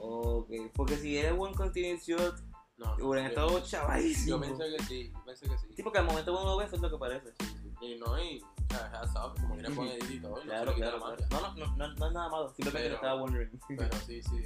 Ok, 0.00 0.50
porque 0.74 0.96
si 0.96 1.18
era 1.18 1.34
one 1.34 1.54
continuous 1.54 2.02
shot, 2.06 2.40
No, 2.76 2.96
no. 2.96 3.06
hubieran 3.08 3.24
yo- 3.24 3.28
estado 3.30 3.58
Yo 3.58 3.64
chavadísimos. 3.64 4.46
pensé 4.46 4.76
que 4.76 4.82
sí, 4.84 5.12
yo 5.12 5.24
pensé 5.24 5.48
que 5.48 5.58
sí. 5.58 5.66
Sí, 5.74 5.82
porque 5.82 5.98
al 5.98 6.04
momento 6.04 6.32
uno 6.32 6.44
lo 6.44 6.56
ve, 6.56 6.66
eso 6.66 6.76
es 6.76 6.82
lo 6.82 6.90
que 6.90 6.98
parece. 6.98 7.32
Sí, 7.40 7.46
sí. 7.80 7.86
Y 7.86 7.98
no, 7.98 8.22
y, 8.22 8.40
hats 8.76 9.16
off, 9.16 9.40
como 9.40 9.56
que 9.56 9.62
le 9.62 9.70
ponen 9.70 9.92
edit 9.92 10.10
y 10.10 10.20
todo, 10.20 10.32
y 10.42 10.46
no 10.46 10.50
Claro, 10.52 10.74
claro, 10.74 10.98
la 10.98 11.16
claro. 11.16 11.54
No, 11.54 11.66
no, 11.66 11.76
no, 11.76 11.94
no, 11.94 12.06
es 12.06 12.12
nada 12.12 12.28
malo, 12.28 12.48
simplemente 12.54 12.94
estaba 12.94 13.20
wondering. 13.22 13.60
Pero 13.68 13.98
sí, 14.06 14.22
sí, 14.22 14.42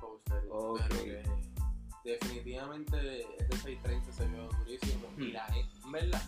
poster. 0.00 0.42
Pero 0.42 0.74
que 2.02 2.12
definitivamente 2.12 3.22
ese 3.38 3.56
630 3.62 4.12
se 4.12 4.26
vio 4.28 4.48
durísimo. 4.48 5.06
Y 5.18 5.30
Hmm. 5.30 5.32
la 5.32 5.44
gente, 5.46 5.78
en 5.84 5.92
verdad, 5.92 6.22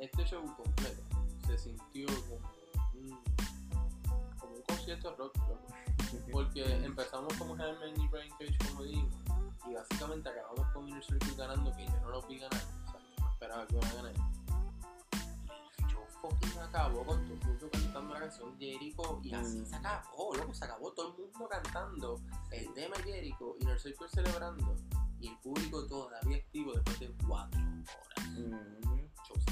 este 0.00 0.24
show 0.24 0.42
completo 0.56 1.02
se 1.46 1.58
sintió 1.58 2.06
como 2.28 2.50
un, 2.94 3.18
como 4.38 4.54
un 4.54 4.62
concierto 4.62 5.14
rock. 5.16 5.38
Porque 6.32 6.64
empezamos 6.84 7.32
con 7.34 7.60
Herman 7.60 8.00
y 8.00 8.08
Brian 8.08 8.30
Cage 8.38 8.56
como 8.68 8.82
dijimos. 8.82 9.14
Y 9.68 9.74
básicamente 9.74 10.28
acabamos 10.28 10.66
con 10.72 10.88
Inner 10.88 11.04
Circle 11.04 11.34
ganando, 11.36 11.72
que 11.76 11.86
yo 11.86 12.00
no 12.00 12.10
lo 12.10 12.22
vi 12.22 12.38
ganar. 12.38 12.62
O 12.88 12.90
sea, 12.90 13.00
yo 13.00 13.24
no 13.24 13.30
esperaba 13.30 13.66
que 13.66 13.76
iban 13.76 13.90
a 13.90 13.94
ganar. 13.94 14.12
Y 16.22 16.46
fucking 16.46 16.58
acabó 16.60 17.04
con 17.04 17.24
todo 17.24 17.34
el 17.34 17.46
mundo 17.46 17.70
cantando 17.72 18.14
la 18.14 18.20
canción 18.20 18.58
Jericho. 18.58 19.20
Y 19.22 19.34
así 19.34 19.58
Mm. 19.60 19.66
se 19.66 19.76
acabó, 19.76 20.34
loco, 20.36 20.54
se 20.54 20.64
acabó 20.64 20.92
todo 20.92 21.08
el 21.16 21.22
mundo 21.22 21.48
cantando 21.48 22.20
el 22.50 22.72
tema 22.74 22.96
Jericho, 23.04 23.56
Inner 23.60 23.80
Circle 23.80 24.08
celebrando. 24.08 24.76
Y 25.20 25.28
el 25.28 25.38
público 25.38 25.86
todavía 25.86 26.36
activo 26.38 26.72
después 26.72 27.00
de 27.00 27.12
cuatro 27.26 27.60
horas. 27.60 28.28
Ujú. 28.38 29.08
Shows. 29.28 29.44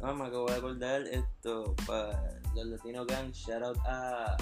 No, 0.00 0.14
me 0.14 0.26
acabo 0.26 0.46
de 0.46 0.54
acordar 0.56 1.02
esto 1.02 1.74
para 1.86 2.40
los 2.54 2.66
latinos 2.66 3.06
gang, 3.06 3.30
shout 3.32 3.62
out 3.62 3.78
a 3.86 4.36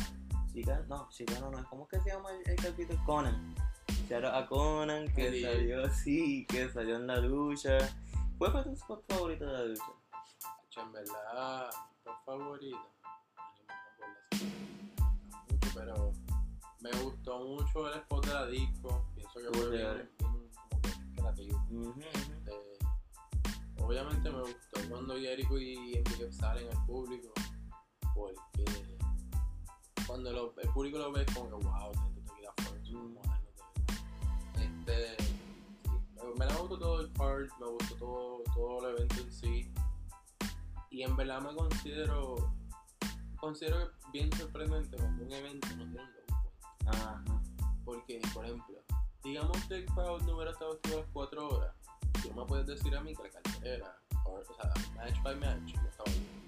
Chicano, 0.52 0.84
no, 0.88 1.08
Chicano 1.10 1.50
no, 1.50 1.68
¿cómo 1.68 1.82
es 1.84 1.88
que 1.90 2.00
se 2.00 2.10
llama 2.16 2.30
el, 2.32 2.50
el 2.50 2.56
capítulo? 2.56 2.98
Conan. 3.04 3.54
Shout 4.08 4.24
out 4.24 4.34
a 4.34 4.46
Conan 4.46 5.12
que 5.14 5.42
salió, 5.42 5.88
sí, 5.92 6.46
que 6.48 6.70
salió 6.70 6.96
en 6.96 7.06
la 7.08 7.16
lucha. 7.20 7.76
¿Cuál 8.38 8.52
fue 8.52 8.62
tu 8.64 8.70
spot 8.72 9.04
favorito 9.08 9.44
de 9.46 9.52
la 9.52 9.64
lucha? 9.64 9.82
En 10.80 10.92
verdad, 10.92 11.70
por 12.04 12.14
favorito. 12.24 12.78
Mucho, 15.50 15.68
pero 15.74 16.12
me 16.80 16.90
gustó 17.02 17.38
mucho 17.40 17.88
el 17.92 17.98
spot 18.00 18.26
de 18.26 18.32
la 18.34 18.46
disco. 18.46 19.04
Pienso 19.14 19.40
que 19.40 19.58
fue 19.58 19.70
bien, 19.70 20.10
como 20.20 20.38
que 20.82 21.14
creativo. 21.16 21.64
Eh, 22.00 22.78
obviamente 23.80 24.30
me 24.30 24.40
gustó 24.40 24.80
cuando 24.90 25.14
Jericho 25.16 25.58
y 25.58 25.94
Enrique 25.96 26.32
salen 26.32 26.68
al 26.76 26.86
público. 26.86 27.32
Porque 28.14 28.64
cuando 30.06 30.32
lo- 30.32 30.54
el 30.60 30.68
público 30.70 30.98
lo 30.98 31.12
ve 31.12 31.22
es 31.26 31.34
como 31.34 31.48
que 31.58 31.64
wow, 31.66 31.92
te 31.92 32.34
queda 32.34 32.52
fuerte, 32.62 32.90
de 32.90 32.94
verdad. 32.96 33.40
Este, 34.56 35.16
me, 36.38 36.46
me 36.46 36.54
gustó 36.54 36.78
todo 36.78 37.00
el 37.00 37.12
card, 37.12 37.48
me 37.60 37.66
gustó 37.66 37.94
todo, 37.96 38.42
todo 38.54 38.88
el 38.88 38.96
evento 38.96 39.20
en 39.22 39.32
sí. 39.32 39.72
Y 40.90 41.02
en 41.02 41.16
verdad 41.16 41.40
me 41.42 41.54
considero, 41.54 42.52
considero 43.36 43.90
bien 44.12 44.32
sorprendente 44.32 44.96
cuando 44.96 45.24
un 45.24 45.32
evento 45.32 45.68
no 45.76 45.84
tiene 45.84 46.02
un 46.02 46.12
point. 46.28 46.94
Ajá. 46.94 47.22
Porque, 47.84 48.20
por 48.32 48.44
ejemplo, 48.44 48.76
digamos 49.22 49.56
que 49.66 49.76
el 49.76 49.86
crowd 49.86 50.22
no 50.22 50.36
hubiera 50.36 50.52
estado 50.52 50.72
activo 50.72 50.96
a 50.96 51.00
las 51.00 51.10
4 51.12 51.48
horas, 51.48 51.74
tú 52.22 52.32
me 52.34 52.44
puedes 52.44 52.66
decir 52.66 52.94
a 52.96 53.00
mí 53.00 53.14
que 53.14 53.22
la 53.22 53.30
cartelera, 53.30 53.98
o, 54.24 54.42
sea, 54.44 54.72
match 54.94 55.22
by 55.22 55.36
match, 55.36 55.74
no 55.74 55.88
estaba 55.88 56.10
bien. 56.10 56.38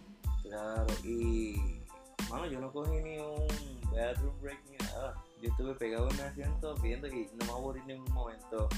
Claro, 0.43 0.87
y. 1.05 1.81
Mano, 2.29 2.47
yo 2.47 2.61
no 2.61 2.73
cogí 2.73 3.03
ni 3.03 3.19
un 3.19 3.81
bathroom 3.91 4.41
break 4.41 4.61
ni 4.71 4.77
nada. 4.79 5.15
Yo 5.43 5.51
estuve 5.51 5.75
pegado 5.75 6.09
en 6.11 6.17
mi 6.17 6.23
asiento 6.23 6.75
viendo 6.77 7.09
y 7.09 7.29
no 7.41 7.47
me 7.47 7.53
aburrí 7.53 7.81
en 7.81 7.87
ningún 7.89 8.13
momento. 8.13 8.69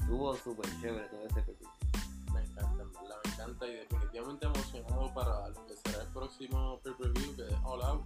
Estuvo 0.00 0.36
súper 0.36 0.66
chévere 0.80 1.08
todo 1.08 1.26
ese 1.26 1.42
pepito. 1.42 1.70
Me 2.34 2.40
encanta, 2.40 2.82
en 2.82 2.92
verdad, 2.92 3.16
encanta 3.42 3.66
y 3.66 3.74
definitivamente 3.76 4.46
emocionado 4.46 5.14
para 5.14 5.48
lo 5.48 5.66
que 5.66 5.76
será 5.76 6.02
el 6.02 6.08
próximo 6.08 6.80
pay-per-view 6.82 7.36
que 7.36 7.42
es 7.46 7.54
All 7.64 7.82
Out. 7.82 8.04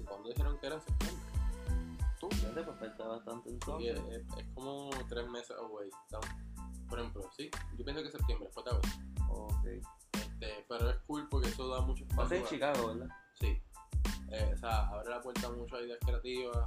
Y 0.00 0.04
cuando 0.04 0.28
dijeron 0.28 0.58
que 0.58 0.66
era 0.66 0.76
en 0.76 0.82
septiembre, 0.82 1.24
tú. 2.20 2.28
Fíjate, 2.30 2.62
pues 2.62 2.78
falta 2.78 3.04
bastante 3.08 3.50
entonces. 3.50 3.98
es, 3.98 4.16
es- 4.16 4.38
es 4.38 4.46
como 4.54 4.90
3 5.08 5.28
meses 5.30 5.56
away. 5.58 5.88
estamos- 6.04 6.26
Por 6.88 7.00
ejemplo, 7.00 7.28
sí, 7.36 7.50
yo 7.76 7.84
pienso 7.84 8.02
que 8.02 8.10
septiembre, 8.10 8.46
después 8.46 8.64
de 8.64 8.70
agosto. 8.70 8.98
Ok. 9.28 9.66
Este, 10.12 10.64
pero 10.68 10.90
es 10.90 10.96
cool 11.06 11.28
porque 11.28 11.48
eso 11.48 11.66
da 11.68 11.80
mucho 11.80 12.04
Va 12.04 12.10
espacio. 12.24 12.36
en 12.36 12.42
a- 12.44 12.48
Chicago, 12.48 12.86
¿verdad? 12.88 13.08
Sí. 13.40 13.62
Eh, 14.30 14.52
o 14.54 14.58
sea, 14.58 14.88
abre 14.88 15.10
la 15.10 15.20
puerta 15.20 15.46
a 15.46 15.50
muchas 15.50 15.80
ideas 15.80 15.98
creativas 16.00 16.62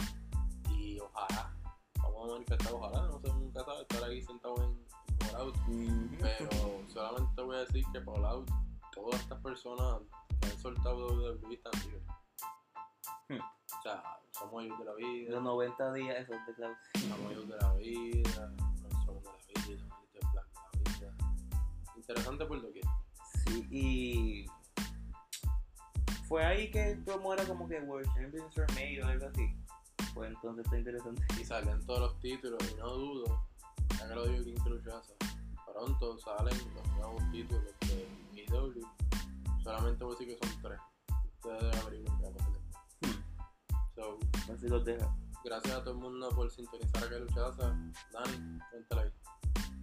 y 0.71 0.99
ojalá, 0.99 1.53
vamos 1.97 2.29
a 2.29 2.33
manifestar, 2.33 2.73
ojalá, 2.73 3.07
no 3.07 3.19
sé, 3.19 3.27
nunca 3.33 3.63
sabe, 3.65 3.81
estar 3.81 4.03
aquí 4.03 4.21
sentado 4.21 4.55
en, 4.63 4.85
en 5.29 5.35
All 5.35 5.41
Out. 5.41 5.55
Pero 6.19 6.49
solamente 6.87 7.31
te 7.35 7.41
voy 7.41 7.55
a 7.55 7.59
decir 7.59 7.85
que 7.91 8.01
por 8.01 8.23
Out, 8.25 8.49
todas 8.93 9.21
estas 9.21 9.41
personas 9.41 10.01
que 10.39 10.47
han 10.47 10.59
soltado 10.59 11.07
WWE 11.07 11.53
están 11.53 11.71
libres. 11.83 12.03
Hmm. 13.29 13.39
O 13.39 13.81
sea, 13.83 14.03
somos 14.31 14.63
ellos 14.63 14.79
de 14.79 14.85
la 14.85 14.93
vida, 14.95 15.31
Los 15.31 15.43
90 15.43 15.93
días, 15.93 16.17
esos 16.17 16.45
de 16.47 16.53
Klaus. 16.55 16.77
somos 16.99 17.31
ellos 17.31 17.47
de 17.47 17.57
la 17.57 17.73
vida, 17.73 18.51
no 18.57 19.05
somos 19.05 19.23
de 19.23 19.29
la 19.29 19.65
vida, 19.67 19.85
Black 20.33 20.47
de 20.51 20.99
la 20.99 20.99
vida. 20.99 21.17
Interesante 21.95 22.45
por 22.45 22.57
lo 22.57 22.73
que 22.73 22.81
Sí, 23.45 23.67
y. 23.71 24.45
Fue 26.27 26.45
ahí 26.45 26.69
que 26.69 26.99
como 27.05 27.33
era 27.33 27.43
como 27.45 27.67
que 27.67 27.79
World 27.81 28.07
Champions 28.13 28.55
were 28.55 28.71
made 28.73 29.01
o 29.01 29.07
algo 29.07 29.27
así. 29.27 29.55
Pues 30.13 30.29
entonces 30.29 30.65
está 30.65 30.77
interesante. 30.77 31.23
y 31.39 31.45
salen 31.45 31.85
todos 31.85 31.99
los 32.01 32.19
títulos 32.19 32.59
y 32.71 32.75
no 32.75 32.87
dudo, 32.87 33.48
ya 33.99 34.07
que 34.07 34.15
lo 34.15 34.25
digo 34.27 34.43
King 34.43 34.69
Luchaza, 34.69 35.13
pronto 35.71 36.17
salen 36.19 36.57
los 36.75 36.87
nuevos 36.95 37.23
títulos 37.31 37.63
de 37.81 38.07
AEW. 38.51 38.81
Solamente 39.63 40.03
voy 40.03 40.15
a 40.15 40.19
decir 40.19 40.39
que 40.39 40.47
son 40.47 40.61
tres. 40.61 40.79
Ustedes 41.35 41.61
deben 41.61 41.79
averiguar 41.79 42.17
qué 42.17 42.23
va 42.23 42.29
a 42.29 42.33
pasar 42.33 42.51
después. 42.53 43.19
So, 43.95 44.19
Así 44.53 44.67
los 44.67 44.85
deja. 44.85 45.15
gracias 45.43 45.75
a 45.75 45.83
todo 45.83 45.93
el 45.93 45.99
mundo 45.99 46.29
por 46.29 46.49
sintonizar 46.51 47.03
a 47.03 47.09
que 47.09 47.19
Luchaza. 47.19 47.77
Dani, 48.13 48.59
cuéntale 48.71 49.01
ahí. 49.01 49.13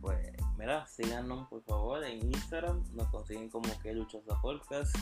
Pues, 0.01 0.33
mira, 0.59 0.87
síganos 0.87 1.49
por 1.49 1.63
favor 1.65 2.05
en 2.05 2.27
Instagram. 2.33 2.83
Nos 2.95 3.09
consiguen 3.09 3.49
como 3.51 3.69
que 3.81 3.93
Luchosa 3.93 4.41
Podcast. 4.41 4.95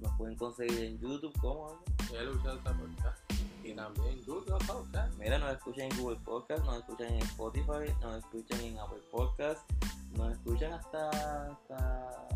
Nos 0.00 0.12
pueden 0.16 0.36
conseguir 0.36 0.78
en 0.84 0.98
YouTube 0.98 1.32
como. 1.40 1.82
Que 2.08 2.22
Luchaza 2.22 2.72
Podcast. 2.76 3.29
Y 3.62 3.74
también 3.74 4.22
Google 4.26 4.56
Podcast. 4.66 5.14
Mira, 5.18 5.38
nos 5.38 5.52
escuchan 5.52 5.90
en 5.90 5.98
Google 5.98 6.18
Podcast, 6.24 6.64
nos 6.64 6.78
escuchan 6.78 7.08
en 7.08 7.22
Spotify, 7.22 7.94
nos 8.00 8.18
escuchan 8.18 8.60
en 8.60 8.78
Apple 8.78 9.02
Podcast, 9.10 9.70
nos 10.16 10.32
escuchan 10.32 10.72
hasta. 10.72 11.50
hasta... 11.50 12.28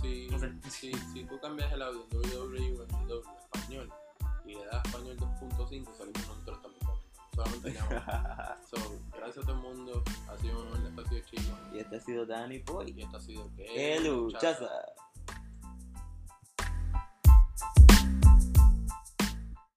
Si, 0.00 0.28
si, 0.70 0.92
si, 0.92 1.24
tú 1.24 1.38
cambias 1.40 1.72
el 1.72 1.82
audio 1.82 2.06
www 2.10 3.40
español 3.70 3.92
y 4.44 4.54
le 4.54 4.64
das 4.66 4.84
español 4.84 5.16
2.5, 5.18 5.94
salimos 5.96 6.28
nosotros 6.28 6.62
también. 6.62 6.80
Solamente 7.34 7.72
so, 8.70 8.98
gracias 9.16 9.44
a 9.44 9.46
todo 9.46 9.52
el 9.52 9.62
mundo. 9.62 10.02
Ha 10.28 10.36
sido 10.38 10.60
un 10.60 10.66
honor. 10.68 11.04
Este 11.10 11.40
ha. 11.40 11.74
Y 11.74 11.78
este 11.78 11.96
ha 11.96 12.00
sido 12.00 12.26
Danny 12.26 12.58
Boy. 12.58 12.92
Y 12.96 13.02
este 13.02 13.16
ha 13.16 13.20
sido 13.20 13.48
Kelu 13.56 14.32
Chaza. 14.32 14.58
Chaza. 14.58 14.70